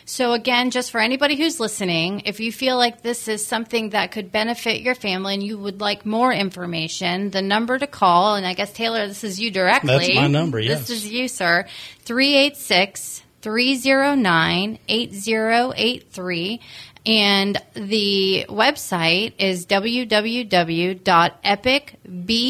So, 0.06 0.32
again, 0.32 0.70
just 0.70 0.90
for 0.90 1.00
anybody 1.00 1.36
who's 1.36 1.60
listening, 1.60 2.22
if 2.24 2.40
you 2.40 2.50
feel 2.50 2.78
like 2.78 3.02
this 3.02 3.28
is 3.28 3.44
something 3.44 3.90
that 3.90 4.10
could 4.10 4.32
benefit 4.32 4.80
your 4.80 4.94
family 4.94 5.34
and 5.34 5.42
you 5.42 5.58
would 5.58 5.82
like 5.82 6.06
more 6.06 6.32
information, 6.32 7.30
the 7.30 7.42
number 7.42 7.78
to 7.78 7.86
call, 7.86 8.36
and 8.36 8.46
I 8.46 8.54
guess, 8.54 8.72
Taylor, 8.72 9.06
this 9.06 9.22
is 9.22 9.38
you 9.38 9.50
directly. 9.50 9.98
That's 9.98 10.14
my 10.14 10.26
number, 10.28 10.58
yes. 10.58 10.80
This 10.80 10.90
is 10.90 11.12
you, 11.12 11.28
sir. 11.28 11.66
386 12.04 13.22
309 13.42 14.78
8083. 14.88 16.60
And 17.06 17.56
the 17.74 18.44
website 18.48 19.34
is 19.38 19.64
www.epicb 19.66 21.00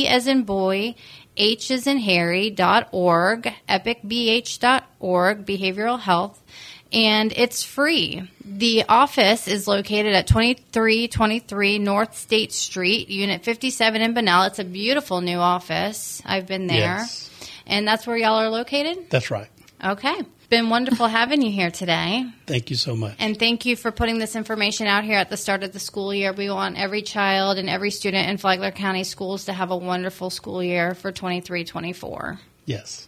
as 0.07 0.27
in 0.27 0.42
boy, 0.42 0.94
H 1.37 1.70
as 1.70 1.87
in 1.87 1.98
Harry.org, 1.98 3.53
epicbh.org, 3.68 5.46
behavioral 5.46 6.01
health. 6.01 6.42
And 6.90 7.33
it's 7.37 7.62
free. 7.62 8.29
The 8.44 8.85
office 8.88 9.46
is 9.46 9.68
located 9.68 10.14
at 10.14 10.27
2323 10.27 11.79
North 11.79 12.16
State 12.16 12.53
Street, 12.53 13.11
Unit 13.11 13.44
57 13.44 14.01
in 14.01 14.14
Bunnell. 14.14 14.44
It's 14.44 14.59
a 14.59 14.64
beautiful 14.64 15.20
new 15.20 15.37
office. 15.37 16.22
I've 16.24 16.46
been 16.46 16.66
there. 16.66 16.79
Yes. 16.79 17.31
And 17.66 17.87
that's 17.87 18.07
where 18.07 18.16
y'all 18.16 18.38
are 18.38 18.48
located? 18.48 19.11
That's 19.11 19.31
right. 19.31 19.51
Okay 19.85 20.22
been 20.48 20.70
wonderful 20.70 21.06
having 21.06 21.42
you 21.42 21.50
here 21.50 21.70
today. 21.70 22.24
Thank 22.46 22.70
you 22.70 22.76
so 22.76 22.96
much. 22.96 23.16
And 23.18 23.38
thank 23.38 23.66
you 23.66 23.76
for 23.76 23.90
putting 23.90 24.18
this 24.18 24.37
information 24.37 24.87
out 24.87 25.04
here 25.04 25.18
at 25.18 25.30
the 25.30 25.37
start 25.37 25.62
of 25.62 25.72
the 25.72 25.80
school 25.80 26.14
year. 26.14 26.32
We 26.32 26.50
want 26.50 26.78
every 26.78 27.02
child 27.02 27.58
and 27.58 27.68
every 27.68 27.90
student 27.90 28.28
in 28.28 28.38
Flagler 28.38 28.70
County 28.70 29.04
schools 29.04 29.46
to 29.46 29.52
have 29.52 29.70
a 29.70 29.76
wonderful 29.76 30.30
school 30.30 30.62
year 30.62 30.94
for 30.94 31.12
23 31.12 31.64
24. 31.64 32.38
Yes. 32.64 33.08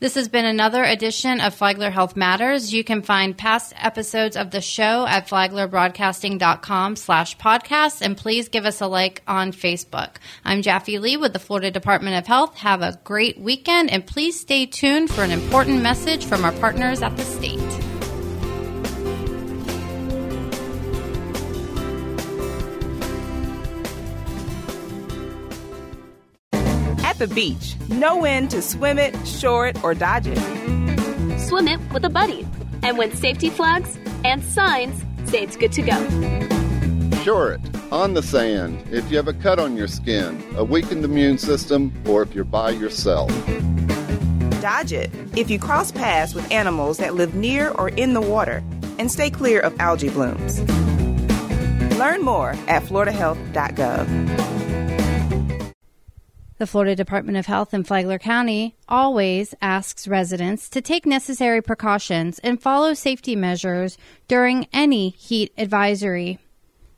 This 0.00 0.14
has 0.14 0.28
been 0.30 0.46
another 0.46 0.82
edition 0.82 1.42
of 1.42 1.54
Flagler 1.54 1.90
Health 1.90 2.16
Matters. 2.16 2.72
You 2.72 2.82
can 2.82 3.02
find 3.02 3.36
past 3.36 3.74
episodes 3.76 4.34
of 4.34 4.50
the 4.50 4.62
show 4.62 5.06
at 5.06 5.28
flaglerbroadcasting.com 5.28 6.96
slash 6.96 7.36
podcast, 7.36 8.00
and 8.00 8.16
please 8.16 8.48
give 8.48 8.64
us 8.64 8.80
a 8.80 8.86
like 8.86 9.20
on 9.28 9.52
Facebook. 9.52 10.16
I'm 10.42 10.62
Jaffe 10.62 10.98
Lee 10.98 11.18
with 11.18 11.34
the 11.34 11.38
Florida 11.38 11.70
Department 11.70 12.16
of 12.16 12.26
Health. 12.26 12.56
Have 12.56 12.80
a 12.80 12.98
great 13.04 13.38
weekend, 13.38 13.90
and 13.90 14.06
please 14.06 14.40
stay 14.40 14.64
tuned 14.64 15.10
for 15.10 15.22
an 15.22 15.32
important 15.32 15.82
message 15.82 16.24
from 16.24 16.46
our 16.46 16.52
partners 16.52 17.02
at 17.02 17.14
the 17.18 17.24
state. 17.24 17.60
The 27.20 27.28
beach. 27.28 27.76
Know 27.90 28.16
when 28.16 28.48
to 28.48 28.62
swim 28.62 28.98
it, 28.98 29.14
shore 29.26 29.68
it, 29.68 29.84
or 29.84 29.94
dodge 29.94 30.26
it. 30.26 30.38
Swim 31.38 31.68
it 31.68 31.78
with 31.92 32.02
a 32.04 32.08
buddy. 32.08 32.46
And 32.82 32.96
when 32.96 33.12
safety 33.14 33.50
flags 33.50 33.98
and 34.24 34.42
signs 34.42 35.04
say 35.30 35.42
it's 35.42 35.56
good 35.56 35.70
to 35.72 35.82
go. 35.82 37.20
Shore 37.22 37.52
it 37.52 37.60
on 37.92 38.14
the 38.14 38.22
sand 38.22 38.82
if 38.90 39.10
you 39.10 39.18
have 39.18 39.28
a 39.28 39.34
cut 39.34 39.58
on 39.58 39.76
your 39.76 39.86
skin, 39.86 40.42
a 40.56 40.64
weakened 40.64 41.04
immune 41.04 41.36
system, 41.36 41.92
or 42.06 42.22
if 42.22 42.34
you're 42.34 42.44
by 42.44 42.70
yourself. 42.70 43.28
Dodge 44.62 44.94
it 44.94 45.10
if 45.36 45.50
you 45.50 45.58
cross 45.58 45.92
paths 45.92 46.34
with 46.34 46.50
animals 46.50 46.96
that 46.98 47.14
live 47.14 47.34
near 47.34 47.70
or 47.72 47.90
in 47.90 48.14
the 48.14 48.20
water, 48.22 48.64
and 48.98 49.12
stay 49.12 49.28
clear 49.28 49.60
of 49.60 49.78
algae 49.78 50.08
blooms. 50.08 50.60
Learn 51.98 52.22
more 52.22 52.50
at 52.66 52.82
floridahealth.gov. 52.84 54.49
The 56.60 56.66
Florida 56.66 56.94
Department 56.94 57.38
of 57.38 57.46
Health 57.46 57.72
in 57.72 57.84
Flagler 57.84 58.18
County 58.18 58.76
always 58.86 59.54
asks 59.62 60.06
residents 60.06 60.68
to 60.68 60.82
take 60.82 61.06
necessary 61.06 61.62
precautions 61.62 62.38
and 62.40 62.60
follow 62.60 62.92
safety 62.92 63.34
measures 63.34 63.96
during 64.28 64.66
any 64.70 65.08
heat 65.08 65.54
advisory. 65.56 66.38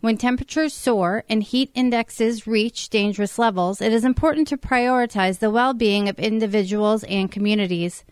When 0.01 0.16
temperatures 0.16 0.75
soar 0.75 1.22
and 1.29 1.44
heat 1.44 1.70
indexes 1.77 2.44
reach 2.44 2.90
dangerous 2.90 3.38
levels, 3.38 3.81
it 3.81 3.92
is 3.92 4.05
important 4.05 4.48
to 4.48 4.57
prioritize 4.57 5.38
the 5.38 5.48
well 5.48 5.75
being 5.75 6.09
of 6.09 6.18
individuals 6.18 7.05
and 7.05 7.31
communities. 7.31 8.03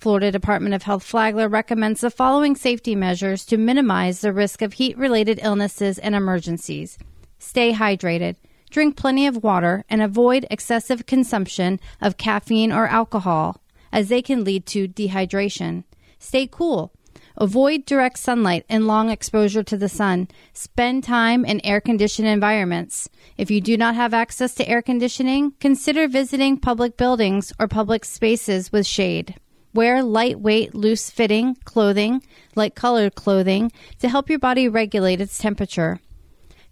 Florida 0.00 0.32
Department 0.32 0.74
of 0.74 0.82
Health 0.82 1.04
Flagler 1.04 1.48
recommends 1.48 2.00
the 2.00 2.10
following 2.10 2.56
safety 2.56 2.96
measures 2.96 3.44
to 3.46 3.56
minimize 3.56 4.20
the 4.20 4.32
risk 4.32 4.62
of 4.62 4.72
heat 4.72 4.98
related 4.98 5.38
illnesses 5.44 6.00
and 6.00 6.16
emergencies. 6.16 6.98
Stay 7.38 7.72
hydrated. 7.72 8.34
Drink 8.70 8.96
plenty 8.96 9.26
of 9.26 9.42
water 9.42 9.84
and 9.88 10.02
avoid 10.02 10.46
excessive 10.50 11.06
consumption 11.06 11.80
of 12.00 12.16
caffeine 12.16 12.72
or 12.72 12.86
alcohol, 12.86 13.62
as 13.92 14.08
they 14.08 14.22
can 14.22 14.44
lead 14.44 14.66
to 14.66 14.88
dehydration. 14.88 15.84
Stay 16.18 16.46
cool. 16.46 16.92
Avoid 17.36 17.86
direct 17.86 18.18
sunlight 18.18 18.64
and 18.68 18.88
long 18.88 19.10
exposure 19.10 19.62
to 19.62 19.76
the 19.76 19.88
sun. 19.88 20.26
Spend 20.52 21.04
time 21.04 21.44
in 21.44 21.64
air 21.64 21.80
conditioned 21.80 22.26
environments. 22.26 23.08
If 23.36 23.48
you 23.48 23.60
do 23.60 23.76
not 23.76 23.94
have 23.94 24.12
access 24.12 24.54
to 24.56 24.68
air 24.68 24.82
conditioning, 24.82 25.52
consider 25.60 26.08
visiting 26.08 26.58
public 26.58 26.96
buildings 26.96 27.52
or 27.60 27.68
public 27.68 28.04
spaces 28.04 28.72
with 28.72 28.86
shade. 28.86 29.36
Wear 29.72 30.02
lightweight, 30.02 30.74
loose 30.74 31.10
fitting 31.10 31.54
clothing, 31.64 32.22
light 32.56 32.74
colored 32.74 33.14
clothing, 33.14 33.70
to 34.00 34.08
help 34.08 34.28
your 34.28 34.40
body 34.40 34.68
regulate 34.68 35.20
its 35.20 35.38
temperature. 35.38 36.00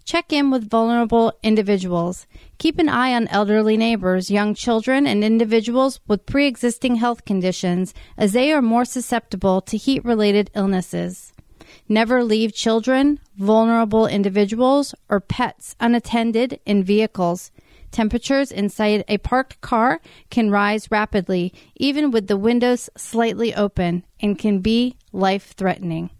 Check 0.07 0.31
in 0.31 0.51
with 0.51 0.69
vulnerable 0.69 1.33
individuals. 1.43 2.27
Keep 2.59 2.79
an 2.79 2.87
eye 2.87 3.13
on 3.13 3.27
elderly 3.27 3.75
neighbors, 3.75 4.31
young 4.31 4.55
children, 4.55 5.05
and 5.05 5.21
individuals 5.21 5.99
with 6.07 6.25
pre 6.25 6.47
existing 6.47 6.95
health 6.95 7.25
conditions 7.25 7.93
as 8.17 8.31
they 8.31 8.53
are 8.53 8.61
more 8.61 8.85
susceptible 8.85 9.59
to 9.59 9.75
heat 9.75 10.05
related 10.05 10.49
illnesses. 10.55 11.33
Never 11.89 12.23
leave 12.23 12.53
children, 12.53 13.19
vulnerable 13.35 14.07
individuals, 14.07 14.95
or 15.09 15.19
pets 15.19 15.75
unattended 15.77 16.61
in 16.65 16.85
vehicles. 16.85 17.51
Temperatures 17.91 18.49
inside 18.49 19.03
a 19.09 19.17
parked 19.17 19.59
car 19.59 19.99
can 20.29 20.49
rise 20.49 20.89
rapidly, 20.89 21.53
even 21.75 22.11
with 22.11 22.27
the 22.27 22.37
windows 22.37 22.89
slightly 22.95 23.53
open, 23.53 24.05
and 24.21 24.39
can 24.39 24.59
be 24.59 24.95
life 25.11 25.53
threatening. 25.57 26.11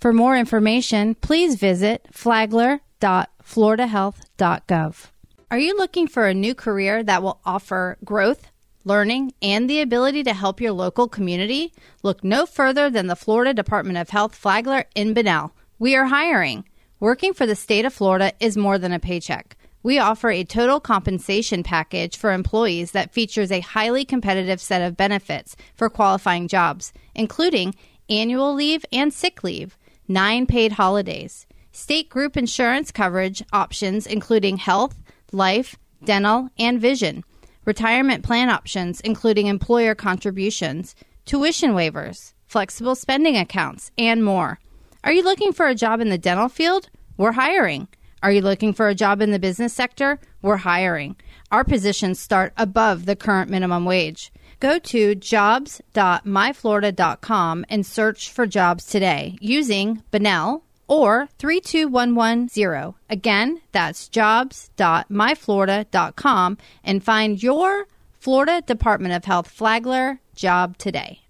For 0.00 0.12
more 0.12 0.36
information, 0.36 1.14
please 1.14 1.54
visit 1.54 2.08
Flagler 2.10 2.80
www.floridahealth.gov. 3.02 5.06
Are 5.50 5.58
you 5.58 5.76
looking 5.76 6.06
for 6.06 6.26
a 6.26 6.34
new 6.34 6.54
career 6.54 7.02
that 7.02 7.22
will 7.22 7.40
offer 7.44 7.98
growth, 8.04 8.46
learning, 8.84 9.34
and 9.42 9.68
the 9.68 9.80
ability 9.80 10.22
to 10.24 10.32
help 10.32 10.60
your 10.60 10.72
local 10.72 11.08
community? 11.08 11.72
Look 12.02 12.24
no 12.24 12.46
further 12.46 12.88
than 12.88 13.08
the 13.08 13.16
Florida 13.16 13.52
Department 13.52 13.98
of 13.98 14.10
Health 14.10 14.34
Flagler 14.34 14.84
in 14.94 15.14
Bunnell. 15.14 15.52
We 15.78 15.96
are 15.96 16.06
hiring. 16.06 16.64
Working 17.00 17.34
for 17.34 17.44
the 17.44 17.56
state 17.56 17.84
of 17.84 17.92
Florida 17.92 18.32
is 18.38 18.56
more 18.56 18.78
than 18.78 18.92
a 18.92 19.00
paycheck. 19.00 19.56
We 19.82 19.98
offer 19.98 20.30
a 20.30 20.44
total 20.44 20.78
compensation 20.78 21.64
package 21.64 22.16
for 22.16 22.32
employees 22.32 22.92
that 22.92 23.12
features 23.12 23.50
a 23.50 23.60
highly 23.60 24.04
competitive 24.04 24.60
set 24.60 24.80
of 24.80 24.96
benefits 24.96 25.56
for 25.74 25.90
qualifying 25.90 26.46
jobs, 26.46 26.92
including 27.16 27.74
annual 28.08 28.54
leave 28.54 28.84
and 28.92 29.12
sick 29.12 29.42
leave, 29.42 29.76
nine 30.06 30.46
paid 30.46 30.72
holidays, 30.72 31.46
State 31.74 32.10
group 32.10 32.36
insurance 32.36 32.92
coverage 32.92 33.42
options 33.50 34.06
including 34.06 34.58
health, 34.58 34.94
life, 35.32 35.74
dental, 36.04 36.50
and 36.58 36.78
vision. 36.78 37.24
Retirement 37.64 38.22
plan 38.22 38.50
options 38.50 39.00
including 39.00 39.46
employer 39.46 39.94
contributions, 39.94 40.94
tuition 41.24 41.72
waivers, 41.72 42.34
flexible 42.46 42.94
spending 42.94 43.38
accounts, 43.38 43.90
and 43.96 44.22
more. 44.22 44.60
Are 45.02 45.12
you 45.12 45.22
looking 45.22 45.54
for 45.54 45.66
a 45.66 45.74
job 45.74 46.02
in 46.02 46.10
the 46.10 46.18
dental 46.18 46.50
field? 46.50 46.90
We're 47.16 47.32
hiring. 47.32 47.88
Are 48.22 48.30
you 48.30 48.42
looking 48.42 48.74
for 48.74 48.88
a 48.88 48.94
job 48.94 49.22
in 49.22 49.30
the 49.30 49.38
business 49.38 49.72
sector? 49.72 50.20
We're 50.42 50.58
hiring. 50.58 51.16
Our 51.50 51.64
positions 51.64 52.20
start 52.20 52.52
above 52.58 53.06
the 53.06 53.16
current 53.16 53.50
minimum 53.50 53.86
wage. 53.86 54.30
Go 54.60 54.78
to 54.78 55.14
jobs.myflorida.com 55.14 57.64
and 57.68 57.86
search 57.86 58.30
for 58.30 58.46
jobs 58.46 58.84
today 58.84 59.38
using 59.40 60.02
Bunnell 60.10 60.64
or 60.92 61.28
32110. 61.38 62.94
Again, 63.08 63.62
that's 63.72 64.08
jobs.myflorida.com 64.08 66.58
and 66.84 67.02
find 67.02 67.42
your 67.42 67.86
Florida 68.20 68.60
Department 68.60 69.14
of 69.14 69.24
Health 69.24 69.48
Flagler 69.48 70.20
job 70.34 70.76
today. 70.76 71.22